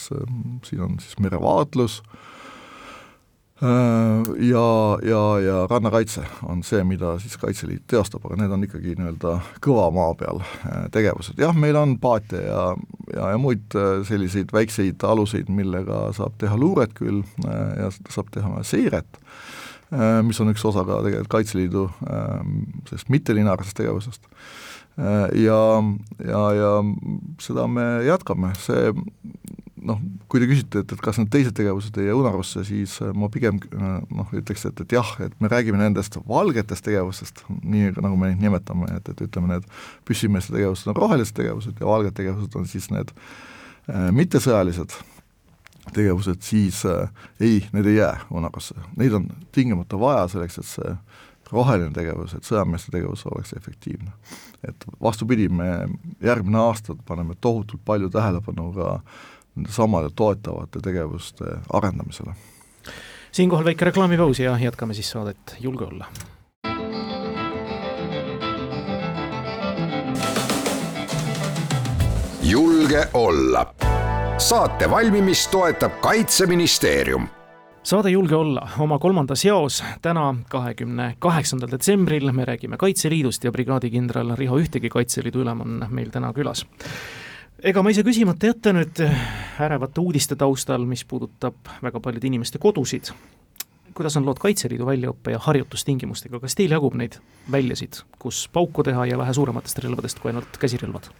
[0.67, 1.99] siin on siis merevaatlus
[3.59, 4.67] ja,
[5.03, 9.33] ja, ja rannakaitse on see, mida siis Kaitseliit teostab, aga need on ikkagi nii-öelda
[9.65, 10.39] kõva maa peal
[10.95, 12.63] tegevused, jah, meil on paate ja,
[13.11, 13.75] ja, ja muid
[14.07, 19.19] selliseid väikseid aluseid, millega saab teha luuret küll ja saab teha seiret
[19.89, 24.27] Äh, mis on üks osa ka tegelikult Kaitseliidu ähm, sellest mittelineaarsest tegevusest.
[25.01, 25.61] Äh, ja,
[26.21, 26.73] ja, ja
[27.41, 28.91] seda me jätkame, see
[29.85, 29.99] noh,
[30.31, 33.29] kui te küsite, et, et kas need teised tegevused ei jää unarusse, siis äh, ma
[33.33, 38.31] pigem noh, ütleks, et, et jah, et me räägime nendest valgetest tegevustest, nii nagu me
[38.31, 39.69] neid nimetame, et, et ütleme, need
[40.07, 44.97] püssimeeste tegevused on rohelised tegevused ja valged tegevused on siis need äh, mittesõjalised
[45.95, 50.95] tegevused, siis äh, ei, need ei jää unarusse, neid on tingimata vaja selleks, et see
[51.51, 54.11] roheline tegevus, et sõjameeste tegevus oleks efektiivne.
[54.67, 55.87] et vastupidi, me
[56.21, 59.38] järgmine aasta paneme tohutult palju tähelepanu ka nende
[59.69, 62.33] samade toetavate tegevuste arendamisele.
[63.31, 66.05] siinkohal väike reklaamipaus ja jätkame siis saadet Julge olla.
[72.43, 73.73] julge olla
[74.37, 77.27] saate valmimist toetab Kaitseministeerium
[77.83, 84.35] saade Julge olla oma kolmandas jaos täna, kahekümne kaheksandal detsembril me räägime Kaitseliidust ja brigaadikindral
[84.37, 86.65] Riho Ühtegi, Kaitseliidu ülem on meil täna külas.
[87.63, 89.01] Ega ma ise küsimata jätta nüüd
[89.59, 93.11] ärevate uudiste taustal, mis puudutab väga paljude inimeste kodusid,
[93.97, 97.19] kuidas on lood Kaitseliidu väljaõppe ja harjutustingimustega, kas teil jagub neid
[97.51, 101.11] väljasid, kus pauku teha ja vähe suurematest relvadest kui ainult käsirelvad?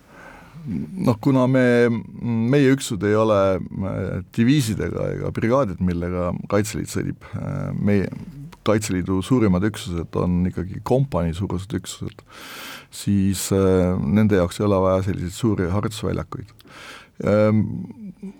[0.70, 1.64] noh, kuna me,
[2.22, 4.00] meie üksused ei ole äh,
[4.36, 8.10] diviisidega ega brigaadid, millega Kaitseliit sõdib, äh, meie
[8.68, 12.24] Kaitseliidu suurimad üksused on ikkagi kompanii suurused üksused,
[12.92, 16.56] siis äh, nende jaoks ei ole vaja selliseid suuri harjutusväljakuid.
[17.30, 17.64] Ähm,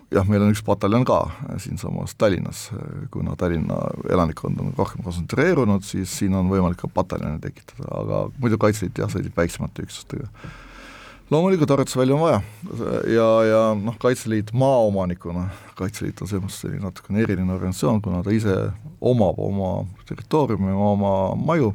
[0.08, 1.18] jah, meil on üks pataljon ka
[1.60, 2.70] siinsamas Tallinnas,
[3.12, 3.76] kuna Tallinna
[4.08, 9.12] elanikkond on rohkem kontsentreerunud, siis siin on võimalik ka pataljone tekitada, aga muidu Kaitseliit jah,
[9.12, 10.30] sõdib väiksemate üksustega
[11.30, 12.40] loomulikult harjutusvälja on vaja.
[13.06, 18.56] Ja, ja noh, Kaitseliit maaomanikuna, Kaitseliit on selles mõttes natukene eriline organisatsioon, kuna ta ise
[19.00, 19.72] omab oma
[20.08, 21.72] territooriumi, oma maju,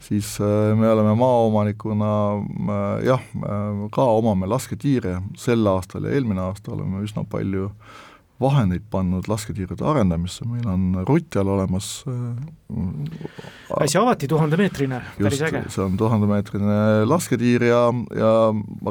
[0.00, 6.48] siis äh, me oleme maaomanikuna äh, jah, äh, ka omame lasketiire, sel aastal ja eelmine
[6.48, 7.98] aasta oleme üsna palju äh,
[8.40, 15.62] vahendeid pannud lasketiiride arendamisse, meil on Rutjal olemas äh, äsja avati tuhandemeetrine, päris äge.
[15.68, 17.82] see on tuhandemeetrine lasketiir ja,
[18.16, 18.32] ja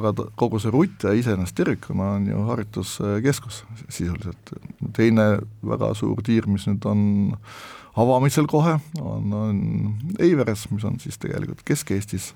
[0.01, 4.53] aga kogu see Rutja iseenesest tervikuna on ju harjutuskeskus sisuliselt.
[4.95, 5.29] teine
[5.65, 7.01] väga suur tiir, mis nüüd on
[7.99, 9.63] avamisel kohe, on, on
[10.19, 12.33] Eiveres, mis on siis tegelikult Kesk-Eestis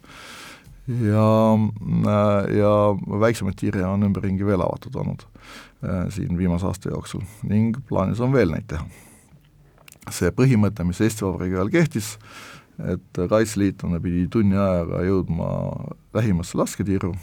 [0.88, 1.28] ja,
[2.58, 2.72] ja
[3.20, 5.28] väiksemaid tiire on ümberringi veel avatud olnud
[6.10, 8.86] siin viimase aasta jooksul ning plaanis on veel neid teha.
[10.12, 12.10] see põhimõte, mis Eesti Vabariigi ajal kehtis,
[12.92, 15.48] et kaitseliitlane pidi tunni ajaga jõudma
[16.16, 17.14] lähimasse lasketiiru,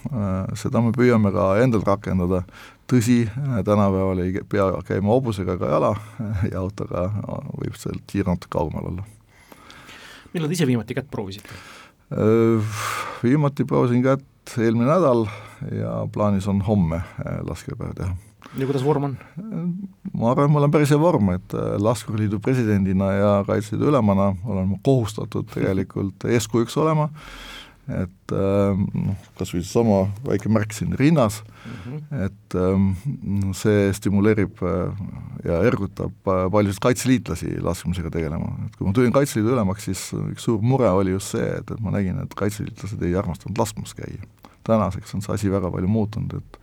[0.56, 2.42] seda me püüame ka endal rakendada,
[2.88, 5.92] tõsi, tänapäeval ei pea käima hobusega ega jala
[6.52, 7.10] ja autoga
[7.60, 9.04] võib seal tiir natuke kaugemal olla.
[10.32, 11.60] millal te ise viimati kätt proovisite?
[13.22, 15.28] Viimati proovisin kätt eelmine nädal
[15.70, 17.02] ja plaanis on homme
[17.46, 18.16] laskepäev teha
[18.58, 19.16] ja kuidas vorm on?
[20.12, 24.68] ma arvan, mul on päris hea vorm, et äh, Laskurliidu presidendina ja Kaitseliidu ülemana olen
[24.72, 27.08] ma kohustatud tegelikult eeskujuks olema,
[27.90, 32.24] et äh, noh, kas või seesama väike märk siin rinnas mm, -hmm.
[32.26, 35.04] et ähm, see stimuleerib äh,
[35.44, 40.60] ja ergutab paljusid kaitseliitlasi laskmisega tegelema, et kui ma tulin Kaitseliidu ülemaks, siis üks suur
[40.62, 44.20] mure oli just see, et, et ma nägin, et kaitseliitlased ei armastanud laskmas käia.
[44.64, 46.60] tänaseks on see asi väga palju muutunud, et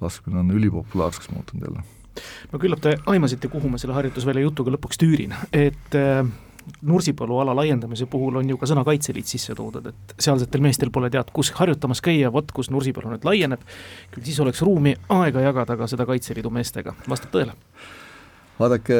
[0.00, 1.82] laskmine on ülipopulaarseks muutunud jälle.
[2.52, 6.26] no küllap te aimasite, kuhu ma selle harjutusvälja jutuga lõpuks tüürin, et äh,
[6.82, 11.10] Nursipalu ala laiendamise puhul on ju ka sõna Kaitseliit sisse toodud, et sealsetel meestel pole
[11.10, 13.64] tead kus harjutamas käia, vot kus Nursipalu nüüd laieneb,
[14.14, 17.58] küll siis oleks ruumi aega jagada ka seda Kaitseliidu meestega, vastab tõele?
[18.60, 18.96] Vaadake,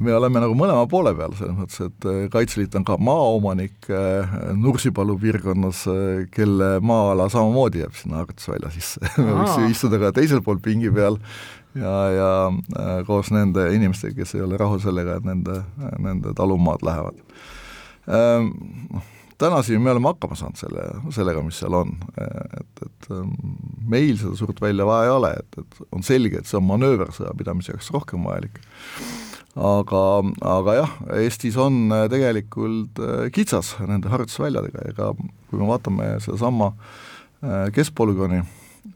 [0.00, 4.36] me oleme nagu mõlema poole peal, selles mõttes, et äh, Kaitseliit on ka maaomanik äh,
[4.58, 10.14] Nursipalu piirkonnas, äh, kelle maa-ala samamoodi jääb sinna harjutusvälja sisse me võiks ju istuda ka
[10.16, 11.18] teisel pool pingi peal
[11.78, 12.30] ja, ja
[13.08, 15.60] koos nende inimestega, kes ei ole rahul sellega, et nende,
[16.02, 17.18] nende talumaad lähevad.
[18.04, 19.13] Noh,
[19.44, 23.34] tänaseni me oleme hakkama saanud selle, sellega, mis seal on, et, et ähm,
[23.90, 27.12] meil seda suurt välja vaja ei ole, et, et on selge, et see on manööver
[27.14, 28.58] sõjapidamise jaoks rohkem vajalik.
[29.54, 30.02] aga,
[30.56, 36.72] aga jah, Eestis on äh, tegelikult äh, kitsas nende harjutusväljadega, ega kui me vaatame sedasama
[36.74, 38.42] äh, keskpolügooni,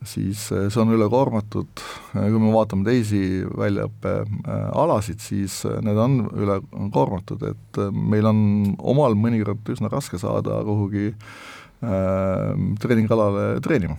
[0.06, 7.44] siis eh, see on ülekoormatud, kui me vaatame teisi väljaõppealasid, siis eh, need on ülekoormatud,
[7.50, 8.40] et eh, meil on
[8.78, 13.98] omal mõnikord üsna raske saada kuhugi äh, treeningalale treenima.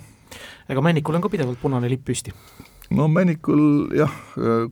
[0.69, 2.35] ega Männikul on ka pidevalt punane lipp püsti?
[2.95, 4.13] No Männikul jah,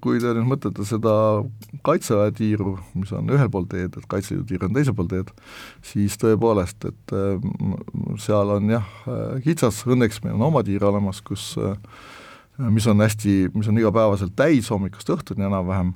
[0.01, 1.13] kui te nüüd mõtlete seda
[1.85, 5.31] kaitseväe tiiru, mis on ühel pool teed, et Kaitseliidu tiir on teisel pool teed,
[5.85, 8.93] siis tõepoolest, et mm, seal on jah,
[9.45, 11.53] kitsas, õnneks meil on oma tiir olemas, kus
[12.73, 15.91] mis on hästi, mis on igapäevaselt täis hommikust õhtuni enam-vähem,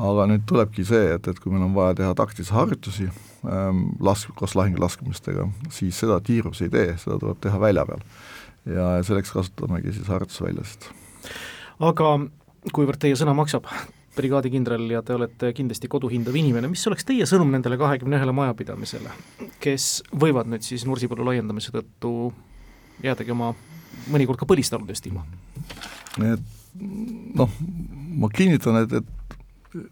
[0.00, 4.32] aga nüüd tulebki see, et, et kui meil on vaja teha taktilisi harjutusi ähm, lask-,
[4.38, 8.06] koos lahingulaskmistega, siis seda tiirus ei tee, seda tuleb teha välja peal.
[8.66, 10.88] ja selleks kasutamegi siis harjutusväljasid
[11.82, 12.16] aga
[12.72, 13.68] kuivõrd teie sõna maksab,
[14.16, 18.32] brigaadikindral ja te olete kindlasti kodu hindav inimene, mis oleks teie sõnum nendele kahekümne ühele
[18.36, 19.12] majapidamisele,
[19.60, 22.32] kes võivad nüüd siis Nursipalu laiendamise tõttu
[23.04, 23.52] jäädagi oma
[24.12, 25.26] mõnikord ka põlistaludest ilma?
[26.24, 26.80] et
[27.36, 27.52] noh,
[28.16, 29.82] ma kinnitan, et, et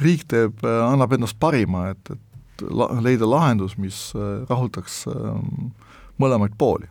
[0.00, 4.10] riik teeb, annab endast parima, et, et la, leida lahendus, mis
[4.48, 5.72] rahuldaks ähm,
[6.20, 6.88] mõlemaid pooli.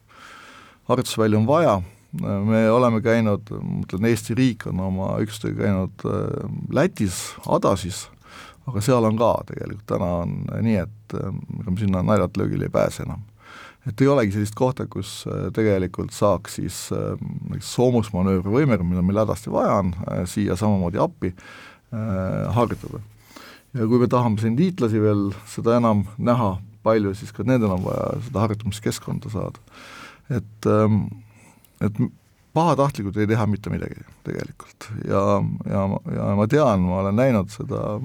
[0.90, 1.78] harjutusvälja on vaja
[2.18, 7.20] me oleme käinud, ma mõtlen, Eesti riik on oma üksustega käinud äh, Lätis,
[7.50, 8.08] Adasis,
[8.70, 12.70] aga seal on ka tegelikult täna on nii, et äh, ega me sinna naljalt löögile
[12.70, 13.22] ei pääse enam.
[13.88, 19.22] et ei olegi sellist kohta, kus äh, tegelikult saaks siis näiteks soomusmanöövri võimega, mida meil
[19.22, 19.94] hädasti vaja on,
[20.26, 21.34] siia samamoodi appi
[22.54, 23.00] harjutada.
[23.74, 27.82] ja kui me tahame siin liitlasi veel seda enam näha palju, siis ka nendel on
[27.86, 29.62] vaja seda harjutamiskeskkonda saada.
[30.30, 31.04] et ähm,
[31.86, 32.02] et
[32.54, 34.90] pahatahtlikult ei teha mitte midagi tegelikult.
[35.08, 35.22] Ja,
[35.70, 38.00] ja, ja ma tean, ma olen näinud seda,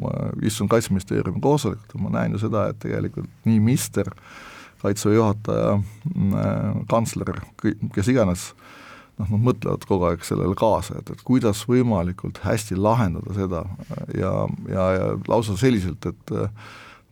[0.00, 0.12] ma
[0.46, 4.10] istun Kaitseministeeriumi koosolekutel, ma näen ju seda, et tegelikult nii minister,
[4.82, 5.76] kaitseväe juhataja,
[6.90, 7.40] kantsler,
[7.94, 8.48] kes iganes,
[9.18, 13.64] noh, nad mõtlevad kogu aeg sellele kaasa, et, et kuidas võimalikult hästi lahendada seda.
[14.16, 14.32] Ja,
[14.70, 16.34] ja, ja lausa selliselt, et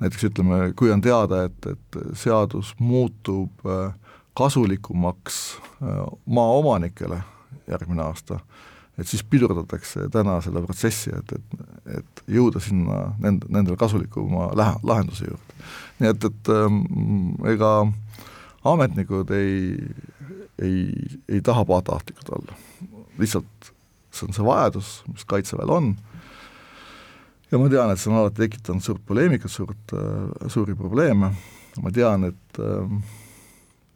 [0.03, 3.93] näiteks ütleme, kui on teada, et, et seadus muutub äh,
[4.35, 7.23] kasulikumaks äh, maaomanikele
[7.70, 8.38] järgmine aasta,
[8.99, 11.68] et siis pidurdatakse täna selle protsessi, et, et,
[11.99, 15.61] et jõuda sinna nende, nendele kasulikuma lähe-, lahenduse juurde.
[16.01, 16.83] nii et, et ähm,
[17.51, 17.73] ega
[18.64, 19.79] ametnikud ei,
[20.62, 20.85] ei,
[21.29, 22.59] ei taha pahatahtlikud olla,
[23.18, 23.73] lihtsalt
[24.14, 25.90] see on see vajadus, mis Kaitseväel on,
[27.51, 31.33] ja ma tean, et see on alati tekitanud suurt poleemikat, suurt, äh, suuri probleeme,
[31.83, 32.97] ma tean, et äh,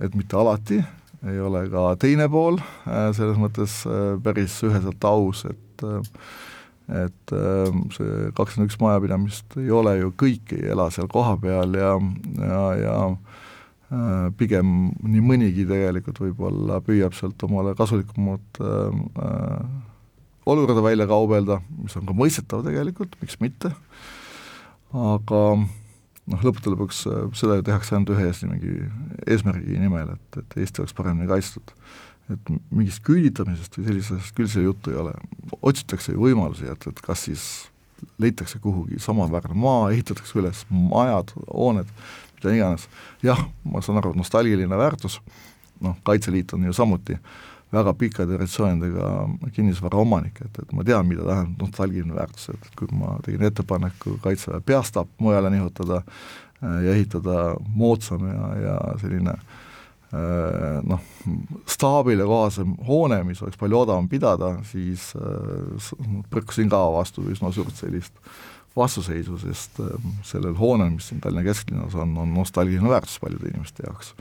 [0.01, 0.83] et mitte alati
[1.27, 6.03] ei ole ka teine pool äh, selles mõttes äh, päris üheselt aus, et äh,
[6.89, 7.33] et
[7.93, 11.91] see kakskümmend üks majapidamist ei ole ju kõik, ei ela seal kohapeal ja,
[12.41, 12.95] ja, ja
[13.93, 14.71] äh, pigem
[15.05, 19.61] nii mõnigi tegelikult võib-olla püüab sealt omale kasulikumat äh,
[20.49, 23.75] olukorda välja kaubelda, mis on ka mõistetav tegelikult, miks mitte,
[24.97, 25.43] aga
[26.29, 27.05] noh, lõppude lõpuks
[27.39, 28.75] seda ju tehakse ainult ühe mingi
[29.27, 31.75] eesmärgi nimel, et, et Eesti oleks paremini kaitstud.
[32.29, 35.15] et mingist küüditamisest või sellisest küll see juttu ei ole,
[35.65, 37.45] otsitakse ju võimalusi, et, et kas siis
[38.21, 41.89] leitakse kuhugi samaväärne maa, ehitatakse üles majad, hooned,
[42.37, 42.85] mida iganes,
[43.25, 45.19] jah, ma saan aru, nostalgiline väärtus,
[45.81, 47.17] noh, Kaitseliit on ju samuti
[47.73, 49.13] väga pika traditsioonidega
[49.53, 54.19] kinnisvara omanik, et, et ma tean, mida tähendab nostalgiline väärtus, et kui ma tegin ettepaneku
[54.25, 59.57] Kaitseväe peastaap mujale nihutada äh, ja ehitada moodsam ja, ja selline äh,
[60.13, 61.01] noh,
[61.69, 65.91] staabile kohasem hoone, mis oleks palju odavam pidada, siis äh,
[66.33, 68.17] põrkusin ka vastu üsna suurt sellist
[68.79, 73.85] vastuseisu, sest ähm, sellel hoonel, mis siin Tallinna kesklinnas on, on nostalgiline väärtus paljude inimeste
[73.87, 74.15] jaoks.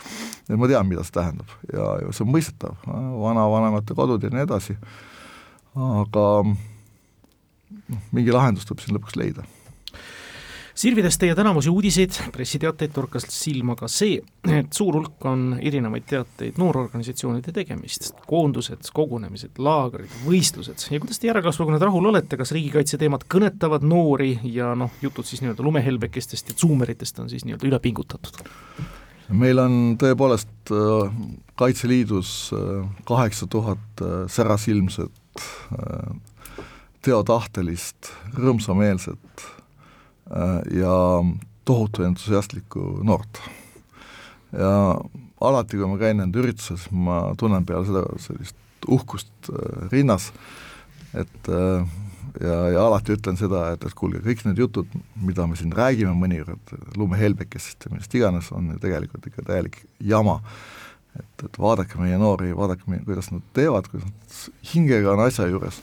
[0.49, 1.51] et ma tean, mida see tähendab.
[1.71, 4.77] Ja, ja see on mõistetav, vanavanemate kodud ja nii edasi,
[5.75, 9.45] aga noh, mingi lahendus tuleb siin lõpuks leida
[10.77, 14.19] sirvides teie tänamusi uudiseid, pressiteateid, torkas silma ka see,
[14.53, 20.85] et suur hulk on erinevaid teateid noororganisatsioonide tegemist, koondused, kogunemised, laagrid, võistlused.
[20.93, 25.27] Ja kuidas te järelkasvuga nüüd rahul olete, kas riigikaitse teemad kõnetavad noori ja noh, jutud
[25.27, 28.45] siis nii-öelda lumehelbekestest ja tsuumeritest on siis nii-öelda üle pingutatud?
[29.27, 31.09] meil on tõepoolest äh,
[31.59, 35.11] Kaitseliidus äh, kaheksa tuhat äh, särasilmset,
[37.03, 38.07] teotahtelist,
[38.39, 39.43] rõõmsameelset
[40.73, 40.95] ja
[41.67, 43.41] tohutu entusiastlikku noort.
[44.51, 44.71] ja
[45.41, 50.31] alati, kui ma käin nende ürituses, ma tunnen peale seda sellist uhkust äh, rinnas,
[51.17, 51.85] et äh,
[52.41, 56.15] ja, ja alati ütlen seda, et, et kuulge, kõik need jutud, mida me siin räägime
[56.17, 60.39] mõnikord lumehelbekesest ja millest iganes, on ju tegelikult ikka täielik jama.
[61.17, 65.81] et, et vaadake meie noori, vaadake kuidas nad teevad, kuidas nad hingega on asja juures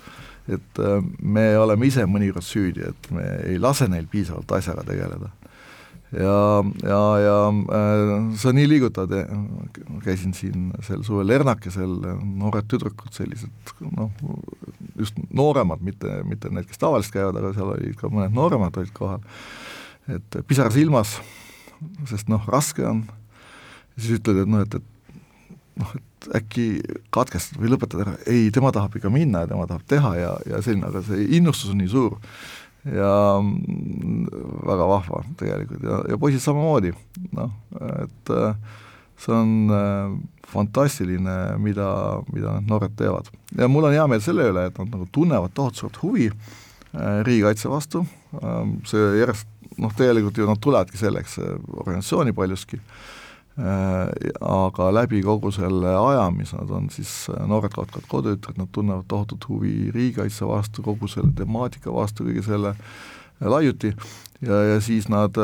[0.48, 5.30] et äh, me oleme ise mõnikord süüdi, et me ei lase neil piisavalt asjaga tegeleda.
[6.14, 6.38] ja,
[6.84, 8.02] ja, ja äh,
[8.38, 9.14] see on nii liigutav,
[10.04, 14.12] käisin siin sel suvel Lernakesel, noored tüdrukud, sellised noh,
[14.98, 18.94] just nooremad, mitte, mitte need, kes tavaliselt käivad, aga seal olid ka mõned nooremad olid
[18.96, 19.24] kohal,
[20.12, 21.18] et pisar silmas,
[22.08, 23.06] sest noh, raske on,
[23.96, 24.93] siis ütled, et noh, et, et
[25.80, 26.66] noh, et äkki
[27.14, 30.60] katkestada või lõpetada ära, ei, tema tahab ikka minna ja tema tahab teha ja, ja
[30.64, 32.18] selline, aga see innustus on nii suur.
[32.84, 34.26] Ja mm,
[34.68, 35.84] väga vahva tegelikult.
[35.88, 36.92] Ja, ja poisid samamoodi,
[37.32, 37.54] noh,
[38.04, 38.58] et äh,
[39.24, 40.18] see on äh,
[40.52, 41.88] fantastiline, mida,
[42.28, 43.30] mida need noored teevad.
[43.56, 47.24] ja mul on hea meel selle üle, et nad nagu tunnevad tohutu suurt huvi äh,
[47.24, 48.04] riigikaitse vastu,
[48.42, 49.48] ähm, see järjest
[49.80, 52.78] noh, tegelikult ju nad tulevadki selleks organisatsiooni paljuski.
[52.78, 53.23] äh,,
[53.54, 59.06] aga läbi kogu selle aja, mis nad on siis äh, noored katkad koduütred, nad tunnevad
[59.08, 63.94] tohutut huvi riigikaitse vastu, kogu selle temaatika vastu, kõige selle äh, laiuti.
[64.44, 65.38] Ja, ja siis nad,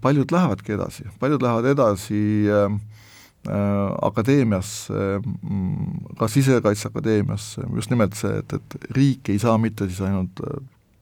[0.00, 2.20] paljud lähevadki edasi, paljud lähevad edasi
[2.52, 2.76] äh,
[4.02, 5.32] akadeemiasse äh,,
[6.18, 10.42] ka Sisekaitseakadeemiasse, just nimelt see, et, et riik ei saa mitte siis ainult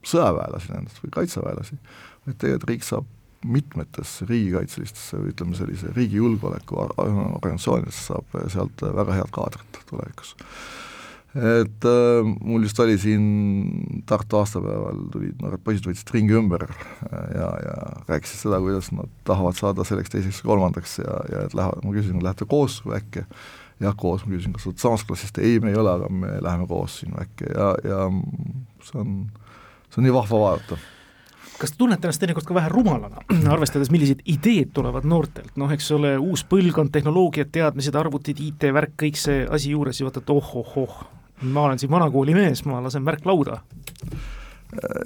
[0.04, 1.78] sõjaväelasi nendest või kaitseväelasi,
[2.26, 3.08] vaid tegelikult riik saab
[3.44, 10.34] mitmetesse riigikaitselistesse või ütleme, sellise riigi julgeoleku organisatsioonidesse saab sealt väga head kaadrit tulevikus.
[11.34, 13.24] et äh, mul just oli siin
[14.06, 16.68] Tartu aastapäeval, tulid noored poisid, võtsid ringi ümber
[17.10, 17.74] ja, ja
[18.08, 22.22] rääkisid seda, kuidas nad tahavad saada selleks, teiseks kolmandaks ja, ja et lähevad, ma küsisin,
[22.22, 23.26] lähete koos äkki,
[23.82, 26.68] jah, koos, ma küsisin, kas olete samast klassist, ei, me ei ole, aga me läheme
[26.70, 27.50] koos sinna äkki.
[27.50, 28.04] Ja, ja
[28.86, 29.16] see on,
[29.88, 30.78] see on nii vahva vaadata
[31.58, 35.90] kas te tunnete ennast teinekord ka vähe rumalana, arvestades, millised ideed tulevad noortelt, noh, eks
[35.96, 41.02] ole, uus põlvkond, tehnoloogiad, teadmised, arvutid, IT-värk, kõik see asi juures ja vaatad, oh-oh-oh,
[41.44, 43.60] ma olen siin vanakooli mees, ma lasen märklauda.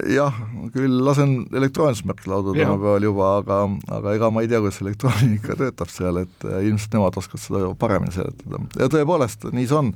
[0.09, 0.33] Jah,
[0.73, 3.59] küll lasen elektroonilist märklauda tänapäeval juba, aga,
[3.99, 8.15] aga ega ma ei tea, kuidas elektroonika töötab seal, et ilmselt nemad oskavad seda paremini
[8.15, 8.63] seletada.
[8.81, 9.93] ja tõepoolest, nii see on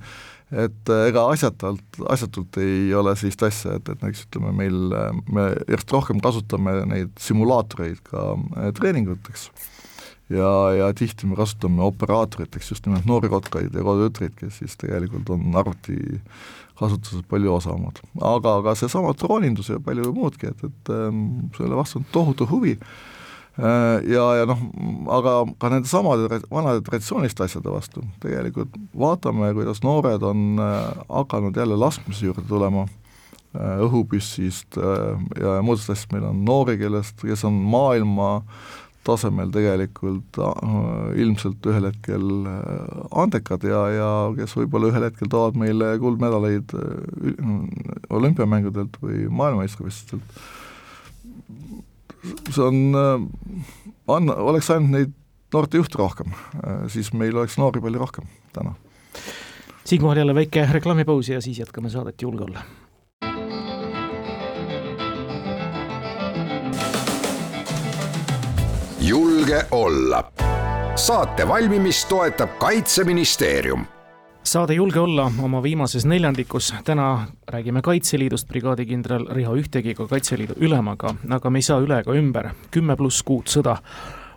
[0.52, 5.12] et äh, ega asjatult, asjatult ei ole sellist asja, et, et näiteks ütleme, meil, äh,
[5.32, 9.48] me järjest rohkem kasutame neid simulaatoreid ka äh, treeninguteks
[10.32, 15.32] ja, ja tihti me kasutame operaatoriteks just nimelt noori kotkaid ja kodutütreid, kes siis tegelikult
[15.32, 15.98] on arvuti
[16.78, 18.02] kasutuses palju osavamad.
[18.20, 22.76] aga ka seesama troonindus ja palju muudki, et, et ähm, selle vastu on tohutu huvi
[22.76, 23.11] Äh,
[23.58, 24.60] ja, ja noh,
[25.12, 31.56] aga ka nende samade vanade traditsiooniliste asjade vastu, tegelikult vaatame, kuidas noored on äh, hakanud
[31.56, 32.86] jälle laskmise juurde tulema,
[33.52, 38.38] äh, õhupüssist ja muudest asjadest, meil on noori, kellest, kes on maailma
[39.02, 40.36] tasemel tegelikult
[41.18, 42.22] ilmselt ühel hetkel
[43.10, 46.70] andekad ja, ja kes võib-olla ühel hetkel toovad meile kuldmedaleid
[48.14, 50.22] olümpiamängudelt või maailmameistrivõistlustelt.
[52.50, 52.94] See on,
[54.08, 55.16] on, oleks ainult neid
[55.52, 56.36] noortejuhte rohkem,
[56.92, 58.74] siis meil oleks noori palju rohkem täna.
[59.84, 62.64] siinkohal jälle väike reklaamipaus ja siis jätkame saadet Julge olla
[69.02, 70.32] julge olla.
[70.96, 73.86] saate valmimist toetab Kaitseministeerium
[74.52, 81.50] saade Julge olla oma viimases neljandikus, täna räägime Kaitseliidust brigaadikindral Riho Ühtegiga, Kaitseliidu ülemaga, aga
[81.50, 83.78] me ei saa üle ega ümber, kümme pluss kuud sõda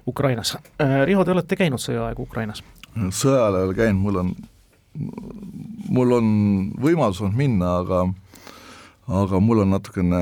[0.07, 0.55] Ukrainas.
[0.80, 2.63] Äh, Riho, te olete käinud sõjaaegu Ukrainas?
[2.95, 4.30] sõjal ei ole käinud, mul on,
[5.91, 6.30] mul on
[6.80, 8.05] võimalus olnud minna, aga
[9.22, 10.22] aga mul on natukene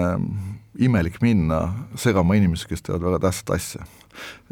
[0.82, 3.86] imelik minna segama inimesi, kes teevad väga tähtsat asja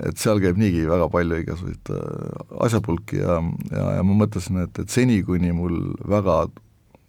[0.07, 3.39] et seal käib niigi väga palju igasuguseid äh, asjapulki ja,
[3.71, 6.43] ja, ja ma mõtlesin, et, et seni, kuni mul väga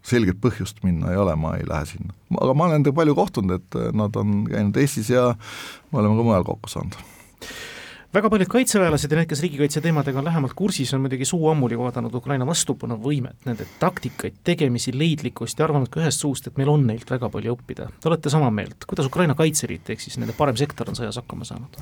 [0.07, 2.15] selget põhjust minna ei ole, ma ei lähe sinna.
[2.41, 5.33] aga ma olen nendega palju kohtunud, et äh, nad on käinud Eestis ja
[5.93, 6.99] me oleme ka mujal kokku saanud
[8.13, 11.79] väga paljud kaitseväelased ja need, kes riigikaitse teemadega on lähemalt kursis, on muidugi suu ammuli
[11.81, 16.85] vaadanud Ukraina vastupanuvõimet, nende taktikaid, tegemisi, leidlikkust ja arvanud ka ühest suust, et meil on
[16.89, 17.89] neilt väga palju õppida.
[18.01, 21.49] Te olete sama meelt, kuidas Ukraina Kaitseliit ehk siis nende parem sektor on sõjas hakkama
[21.49, 21.81] saanud?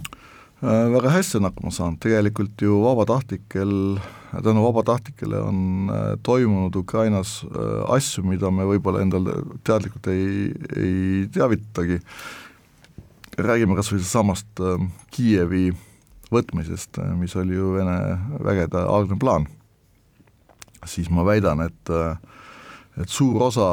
[0.60, 3.70] Äh, väga hästi on hakkama saanud, tegelikult ju vabatahtlikel,
[4.44, 11.22] tänu vabatahtlikele on äh, toimunud Ukrainas äh, asju, mida me võib-olla endale teadlikult ei, ei
[11.32, 11.96] teavitagi,
[13.40, 14.62] räägime kas või samast
[15.16, 15.70] Kiievi
[16.28, 17.96] võtmisest, mis oli ju Vene
[18.44, 19.48] vägede algne plaan,
[20.84, 21.94] siis ma väidan, et
[23.00, 23.70] et suur osa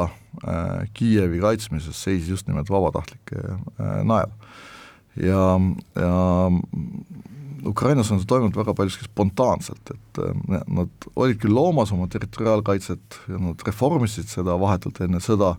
[0.96, 3.58] Kiievi kaitsmisest seisis just nimelt vabatahtlike
[4.08, 4.32] najal
[5.22, 5.44] ja,
[5.98, 6.14] ja
[7.66, 13.20] Ukrainas on see toimunud väga paljuski spontaanselt, et äh, nad olid küll loomas oma territoriaalkaitset
[13.28, 15.54] ja nad reformisid seda vahetult enne sõda,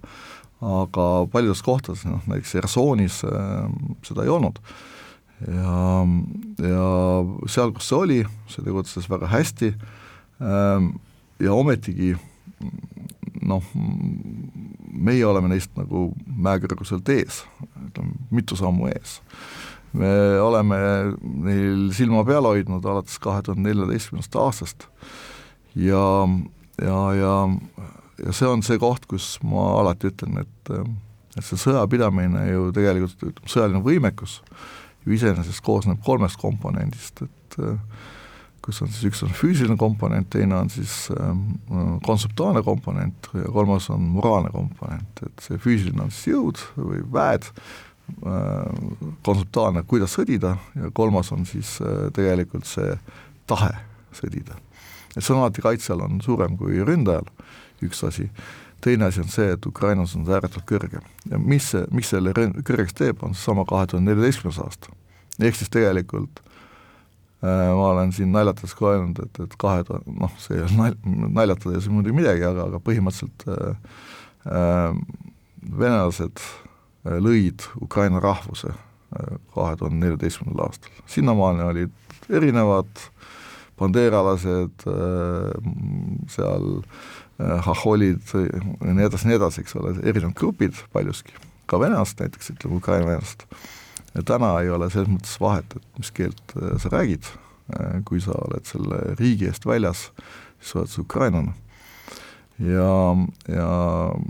[0.59, 3.67] aga paljudes kohtades, noh näiteks Hersoonis äh,
[4.07, 4.59] seda ei olnud.
[5.47, 5.75] ja,
[6.67, 6.87] ja
[7.47, 10.89] seal, kus see oli, see tegutses väga hästi äh,
[11.39, 12.15] ja ometigi
[13.41, 13.65] noh,
[14.93, 17.43] meie oleme neist nagu mäekõrguselt ees,
[17.89, 19.19] ütleme mitu sammu ees.
[19.93, 20.09] me
[20.41, 20.77] oleme
[21.21, 24.85] neil silma peal hoidnud alates kahe tuhande neljateistkümnendast aastast
[25.75, 26.05] ja,
[26.81, 27.33] ja, ja,
[28.25, 30.73] ja see on see koht, kus ma alati ütlen, et
[31.37, 34.39] et see sõjapidamine ju tegelikult, sõjaline võimekus
[35.05, 37.77] ju iseenesest koosneb kolmest komponendist, et äh,
[38.65, 41.57] kus on siis üks on füüsiline komponent, teine on siis ähm,
[42.05, 47.47] kontseptuaalne komponent ja kolmas on moraalne komponent, et see füüsiline on siis jõud või väed
[47.49, 48.87] äh,,
[49.25, 52.95] kontseptuaalne, kuidas sõdida ja kolmas on siis äh, tegelikult see
[53.49, 53.71] tahe
[54.15, 54.57] sõdida.
[55.15, 57.27] et see on alati kaitsjal on suurem kui ründajal,
[57.85, 58.29] üks asi,
[58.83, 61.01] teine asi on see, et Ukrainas on see ääretult kõrge
[61.31, 64.93] ja mis see, mis selle kõrgeks teeb, on seesama kahe tuhande neljateistkümnes aasta.
[65.39, 66.43] ehk siis tegelikult
[67.41, 71.29] ma olen siin naljatades ka öelnud, et, et kahe tuhande, noh, see ei ole nal-,
[71.37, 74.01] naljatada ei saa muidugi midagi, aga, aga põhimõtteliselt äh,
[74.51, 74.97] äh,
[75.79, 80.99] venelased äh, lõid Ukraina rahvuse äh, kahe tuhande neljateistkümnendal aastal.
[81.07, 83.07] sinnamaani olid erinevad
[83.79, 85.55] bandeeralased äh,,
[86.35, 86.69] seal
[87.39, 91.39] äh, hahholid ja nii edasi, nii edasi, eks ole, erinevad grupid paljuski,
[91.71, 93.77] ka venelased näiteks, ütleme Ukraina venelased ja
[94.25, 97.31] täna ei ole selles mõttes vahet, et mis keelt äh, sa räägid,
[97.75, 100.09] äh, kui sa oled selle riigi eest väljas,
[100.59, 101.55] siis sa oled sa ukrainlane.
[102.59, 102.91] ja,
[103.47, 103.69] ja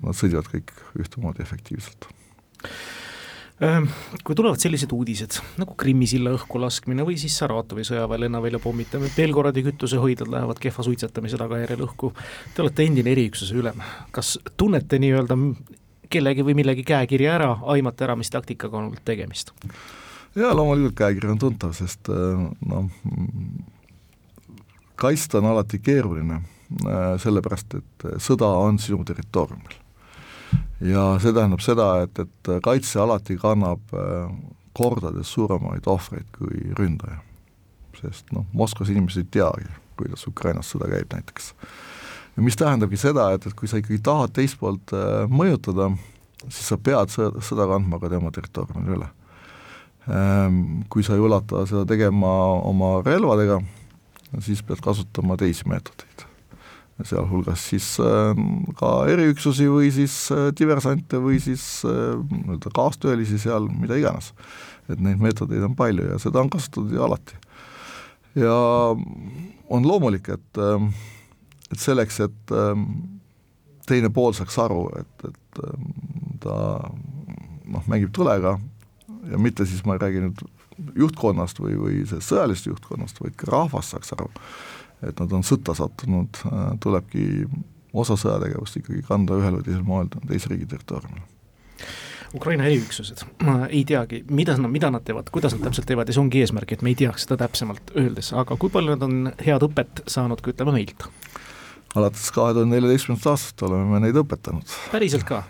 [0.03, 2.11] nad sõdivad kõik ühtemoodi efektiivselt.
[3.59, 3.89] Ehm,
[4.23, 9.11] kui tulevad sellised uudised nagu Krimmi silla õhku laskmine või siis Saratovi sõjaväe lennavälja pommitamine,
[9.17, 12.13] Belgorodi kütusehoidlad lähevad kehva suitsetamise tagajärjel õhku,
[12.55, 13.83] te olete endine eriüksuse ülem,
[14.15, 15.35] kas tunnete nii-öelda
[16.09, 19.53] kellegi või millegi käekirja ära, aimata ära, mis taktikaga on olnud tegemist?
[20.35, 22.89] jaa, loomulikult käekiri on tuntav, sest äh, noh,
[24.99, 26.41] kaitsta on alati keeruline,
[26.85, 29.77] äh, sellepärast et sõda on sinu territooriumil.
[30.81, 34.31] ja see tähendab seda, et, et kaitse alati kannab äh,
[34.73, 37.19] kordades suuremaid ohvreid kui ründaja.
[38.01, 41.53] sest noh, Moskvas inimesed ei teagi, kuidas Ukrainas sõda käib näiteks
[42.37, 45.89] mis tähendabki seda, et, et kui sa ikkagi tahad teist poolt äh, mõjutada,
[46.47, 49.09] siis sa pead sõda, kandma ka tema territooriumil üle.
[50.09, 52.31] Ähm, kui sa ei ulata seda tegema
[52.65, 53.59] oma relvadega,
[54.45, 56.25] siis pead kasutama teisi meetodeid.
[57.07, 58.39] sealhulgas siis äh,
[58.79, 64.33] ka eriüksusi või siis äh, diversante või siis nii-öelda kaastöölisi seal, mida iganes.
[64.89, 67.37] et neid meetodeid on palju ja seda on kasutatud ju alati.
[68.35, 68.57] ja
[69.69, 70.59] on loomulik, et,
[71.71, 72.53] et selleks, et
[73.89, 75.61] teine pool saaks aru, et, et
[76.43, 76.57] ta
[77.69, 78.57] noh, mängib tulega
[79.29, 80.43] ja mitte siis ma ei räägi nüüd
[80.99, 84.29] juhtkonnast või, või sellest sõjalisest juhtkonnast, vaid ka rahvas saaks aru,
[85.05, 86.39] et nad on sõtta sattunud,
[86.83, 87.25] tulebki
[87.93, 91.27] osa sõjategevust ikkagi kanda ühel või teisel moel teise riigi territooriumil
[92.35, 93.23] Ukraina eriüksused,
[93.69, 96.75] ei teagi, mida nad, mida nad teevad, kuidas nad täpselt teevad ja see ongi eesmärk,
[96.75, 100.43] et me ei teaks seda täpsemalt öeldes, aga kui palju nad on head õpet saanud
[100.45, 101.07] ka ütleme meilt?
[101.97, 104.75] Alates kahe tuhande neljateistkümnendast aastast oleme me neid õpetanud.
[104.93, 105.43] päriselt ka?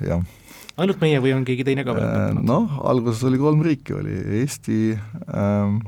[0.79, 2.45] ainult meie või on keegi teine ka veel äh, õpetanud?
[2.47, 5.81] noh, alguses oli kolm riiki, oli Eesti ähm,,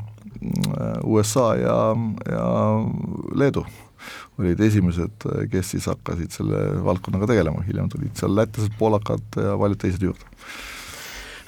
[1.05, 1.77] USA ja,
[2.25, 2.45] ja
[3.37, 3.63] Leedu
[4.41, 9.81] olid esimesed, kes siis hakkasid selle valdkonnaga tegelema, hiljem tulid seal lätlased, poolakad ja paljud
[9.83, 10.25] teised juurde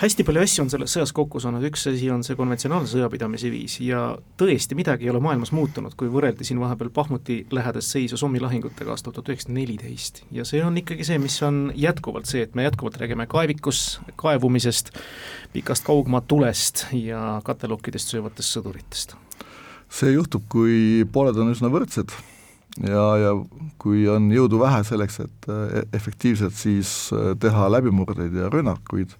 [0.03, 3.77] hästi palju asju on selles sõjas kokku saanud, üks asi on see konventsionaalse sõjapidamise viis
[3.83, 4.01] ja
[4.39, 8.91] tõesti midagi ei ole maailmas muutunud, kui võrreldi siin vahepeal Pahmuti lähedast seisu Somi lahingutega
[8.91, 10.23] aastal tuhat üheksasada neliteist.
[10.35, 14.91] ja see on ikkagi see, mis on jätkuvalt see, et me jätkuvalt räägime kaevikus kaevumisest,
[15.55, 19.15] pikast kaugmaa tulest ja katelokkidest söövatest sõduritest.
[19.87, 22.11] see juhtub, kui pooled on üsna võrdsed
[22.83, 23.33] ja, ja
[23.79, 26.93] kui on jõudu vähe selleks, et e-, efektiivselt siis
[27.39, 29.15] teha läbimurdeid ja rünnakuid,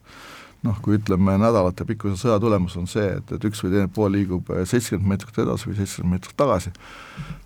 [0.64, 4.14] noh, kui ütleme, nädalate pikkuse sõja tulemus on see, et, et üks või teine pool
[4.16, 6.72] liigub eh, seitsekümmend meetrit edasi või seitsekümmend meetrit tagasi,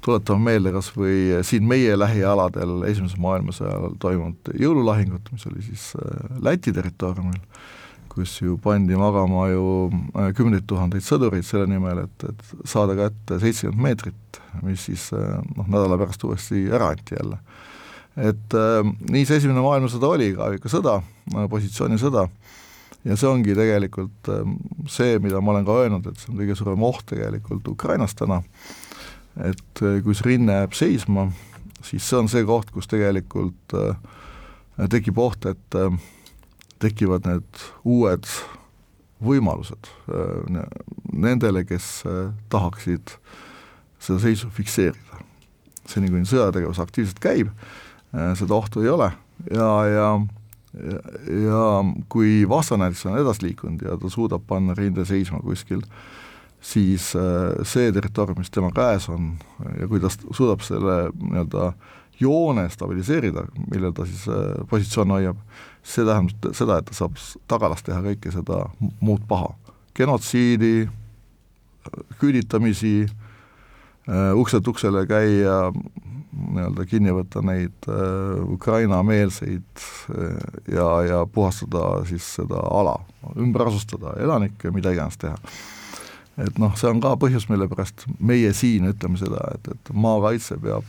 [0.06, 5.90] tuletame meelde kas või siin meie lähialadel Esimese maailmasõja ajal toimunud jõululahingut, mis oli siis
[5.98, 7.40] eh, Läti territooriumil,
[8.14, 13.42] kus ju pandi magama ju eh, kümneid tuhandeid sõdureid selle nimel, et, et saada kätte
[13.42, 17.42] seitsekümmend meetrit, mis siis noh, nädala pärast uuesti ära anti jälle.
[18.18, 18.54] et
[19.10, 20.96] nii see Esimene maailmasõda oli, ka ikka sõda,
[21.50, 22.28] positsioonisõda
[23.06, 24.58] ja see ongi tegelikult ähm,
[24.90, 28.42] see, mida ma olen ka öelnud, et see on kõige suurem oht tegelikult Ukrainas täna,
[29.46, 31.28] et äh, kui see rinne jääb seisma,
[31.86, 33.98] siis see on see koht, kus tegelikult äh,
[34.92, 35.92] tekib oht, et äh,
[36.82, 38.30] tekivad need uued
[39.18, 39.88] võimalused
[41.10, 42.04] nendele, kes
[42.54, 43.16] tahaksid
[43.98, 45.24] seda seisu fikseerida.
[45.90, 47.50] seni, kuni sõjategevus aktiivselt käib,
[48.14, 49.08] seda ohtu ei ole
[49.50, 50.12] ja, ja
[50.78, 51.00] ja,
[51.44, 51.66] ja
[52.10, 55.82] kui vastane näiteks on edasi liikunud ja ta suudab panna rinde seisma kuskil,
[56.62, 59.36] siis äh, see territoorium, mis tema käes on
[59.80, 61.72] ja kui ta suudab selle nii-öelda
[62.20, 65.42] joone stabiliseerida, millel ta siis äh, positsioone hoiab,
[65.86, 67.18] see tähendab seda, et ta saab
[67.50, 68.66] tagalas teha kõike seda
[69.00, 69.54] muud paha.
[69.98, 70.88] genotsiidi,
[72.22, 73.08] küüditamisi,
[74.10, 75.72] äh, ukselt uksele käia,
[76.38, 79.84] nii-öelda kinni võtta neid äh, Ukraina-meelseid
[80.14, 80.38] äh,
[80.74, 82.98] ja, ja puhastada siis seda ala,
[83.36, 85.38] ümber asustada elanikke, mida iganes teha.
[86.38, 90.60] et noh, see on ka põhjus, mille pärast meie siin ütleme seda, et, et maakaitse
[90.62, 90.86] peab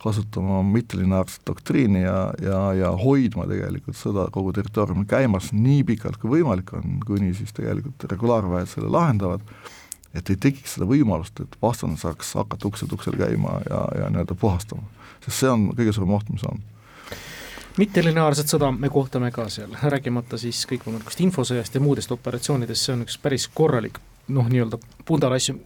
[0.00, 6.38] kasutama mittelineaarset doktriini ja, ja, ja hoidma tegelikult sõda kogu territooriumil käimas nii pikalt, kui
[6.38, 9.44] võimalik on, kuni siis tegelikult regulaarväed selle lahendavad
[10.14, 14.34] et ei tekiks seda võimalust, et vastane saaks hakata ukselt uksel käima ja, ja nii-öelda
[14.34, 14.82] puhastama.
[15.24, 16.62] sest see on kõige suurem oht, mis on
[17.78, 23.04] mittelineaarset sõda me kohtame ka seal, rääkimata siis kõikvõimalikust infosõjast ja muudest operatsioonidest, see on
[23.06, 25.58] üks päris korralik noh, nii-öelda pundar asju.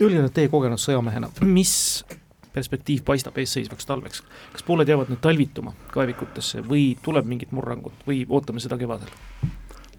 [0.00, 2.04] öelge nüüd teie kogenud sõjamehena, mis
[2.52, 8.26] perspektiiv paistab eesseisvaks talveks, kas pooled jäävad nüüd talvituma kaevikutesse või tuleb mingit murrangut või
[8.28, 9.08] ootame seda kevadel?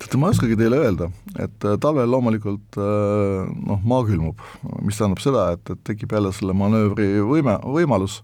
[0.04, 4.42] Teate, ma ei oskagi teile öelda, et äh, talvel loomulikult äh, noh, maa külmub,
[4.84, 8.20] mis tähendab seda, et, et tekib jälle selle manöövri võime, võimalus,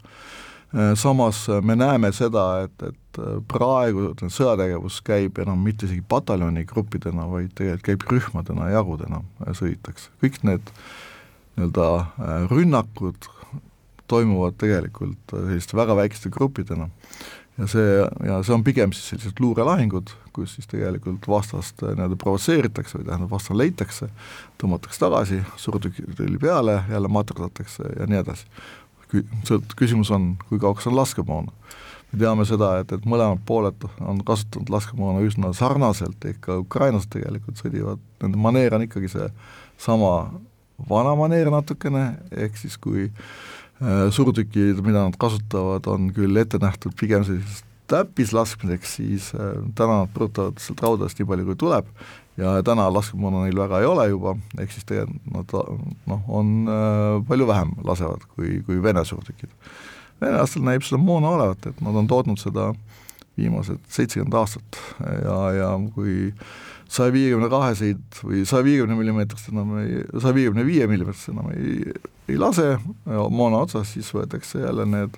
[0.74, 3.22] äh, samas me näeme seda, et, et
[3.52, 9.24] praegu sõjategevus käib enam mitte isegi pataljoni gruppidena, vaid tegelikult käib rühmadena, jagudena
[9.58, 10.72] sõidetakse, kõik need
[11.60, 13.28] nii-öelda rünnakud
[14.10, 16.88] toimuvad tegelikult selliste väga väikeste gruppidena
[17.60, 17.96] ja see,
[18.26, 23.08] ja see on pigem siis sellised luurelahingud, kus siis tegelikult vastast äh, nii-öelda provotseeritakse või
[23.10, 24.10] tähendab, vastane leitakse,
[24.62, 28.50] tõmmatakse tagasi, suurtükitõli peale, jälle materdatakse ja nii edasi.
[29.76, 31.52] Küsimus on, kui kauaks on laskemoona.
[32.12, 37.10] me teame seda, et, et mõlemad pooled on kasutanud laskemoona üsna sarnaselt, ehk ka ukrainlased
[37.14, 39.30] tegelikult sõdivad, nende maneer on ikkagi see
[39.78, 40.32] sama
[40.90, 43.59] vana maneer natukene, ehk siis kui Äh,
[44.12, 50.12] suurtükid, mida nad kasutavad, on küll ette nähtud pigem selliseks täppislaskmiseks, siis äh, täna nad
[50.14, 51.90] põrutavad sealt raudadest nii palju, kui tuleb
[52.40, 55.56] ja täna laskemoona neil väga ei ole juba, ehk siis tegelikult nad
[56.12, 59.52] noh, on äh, palju vähem lasevad kui, kui Vene suurtükid.
[60.22, 62.72] venelastel näib seda moona olevat, et nad on tootnud seda
[63.40, 66.34] viimased seitsekümmend aastat ja, ja kui
[66.90, 71.94] saja viiekümne kaheseid või saja viiekümne millimeetrist enam ei, saja viiekümne viie millimeetrist enam ei,
[72.32, 72.78] ei lase.
[73.06, 75.18] Moona otsas, siis võetakse jälle need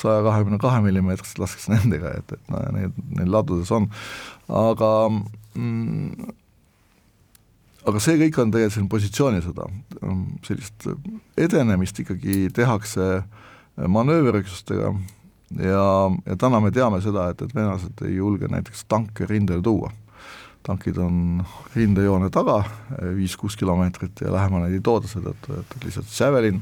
[0.00, 3.90] saja kahekümne kahe millimeetrised, lastakse nendega, et, et need, neil ladudes on,
[4.48, 6.30] aga mm,
[7.90, 9.68] aga see kõik on tegelikult selline positsioonilisõda,
[10.48, 10.88] sellist
[11.40, 13.22] edenemist ikkagi tehakse
[13.76, 14.92] manööverüksustega
[15.58, 15.84] ja,
[16.26, 19.92] ja täna me teame seda, et, et venelased ei julge näiteks tanke rindele tuua.
[20.66, 21.42] Tankid on
[21.74, 22.60] rindejoone taga,
[23.16, 26.60] viis-kuus kilomeetrit ja lähemale neid ei tooda seetõttu, et lihtsalt Javelin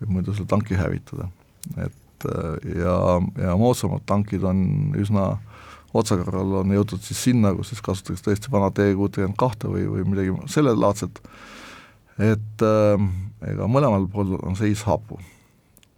[0.00, 1.28] võib muidu selle tanki hävitada.
[1.76, 2.28] et
[2.76, 2.96] ja,
[3.42, 5.34] ja moodsamad tankid on üsna
[5.96, 10.34] otsakorral on jõutud siis sinna, kus siis kasutatakse tõesti vana T-kuutekümmet kahte või, või midagi
[10.52, 11.20] sellelaadset,
[12.22, 13.06] et äh,
[13.52, 15.20] ega mõlemal pool on seis hapu.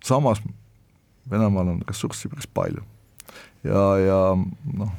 [0.04, 0.42] samas
[1.28, 2.82] Venemaal on ressurssi päris palju.
[3.64, 4.20] ja, ja
[4.78, 4.92] noh,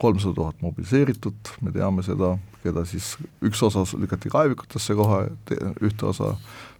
[0.00, 2.34] kolmsada tuhat mobiliseeritud, me teame seda,
[2.64, 3.14] keda siis
[3.44, 5.26] üks osa lükati kaevikutesse kohe,
[5.84, 6.34] ühte osa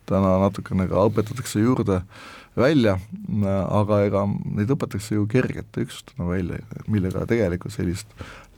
[0.09, 2.03] täna natukene ka õpetatakse juurde
[2.59, 2.99] välja,
[3.45, 6.61] aga ega neid õpetatakse ju kergete üksustena välja,
[6.91, 8.11] millega tegelikult sellist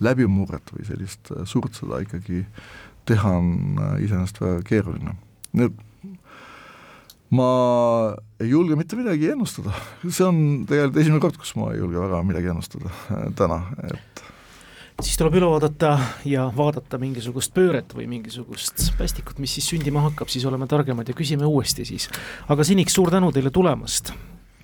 [0.04, 2.44] läbimurret või sellist suurt sõda ikkagi
[3.06, 5.14] teha on iseenesest väga keeruline.
[5.56, 5.78] nüüd
[7.36, 7.48] ma
[8.40, 9.72] ei julge mitte midagi ennustada,
[10.04, 10.38] see on
[10.68, 12.92] tegelikult esimene kord, kus ma ei julge väga midagi ennustada
[13.38, 14.22] täna, et
[15.02, 15.96] siis tuleb üle vaadata
[16.28, 21.16] ja vaadata mingisugust pööret või mingisugust päästikut, mis siis sündima hakkab, siis oleme targemad ja
[21.16, 22.08] küsime uuesti siis.
[22.48, 24.14] aga seniks suur tänu teile tulemast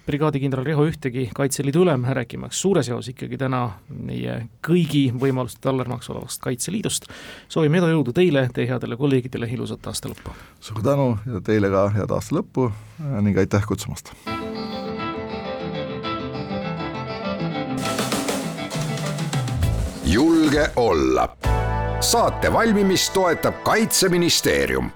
[0.07, 6.43] brigaadikindral Riho Ühtegi, Kaitseliidu ülem, rääkimaks suures jaos ikkagi täna meie kõigi võimaluste tallermaks olevast
[6.43, 7.07] Kaitseliidust.
[7.49, 10.35] soovime edu, jõudu teile, teie headele kolleegidele, ilusat aasta lõppu!
[10.61, 12.72] suur tänu ja teile ka head aasta lõppu
[13.22, 14.14] ning aitäh kutsumast!
[20.53, 21.36] Julge olla.
[22.00, 24.90] saate valmimist toetab Kaitseministeerium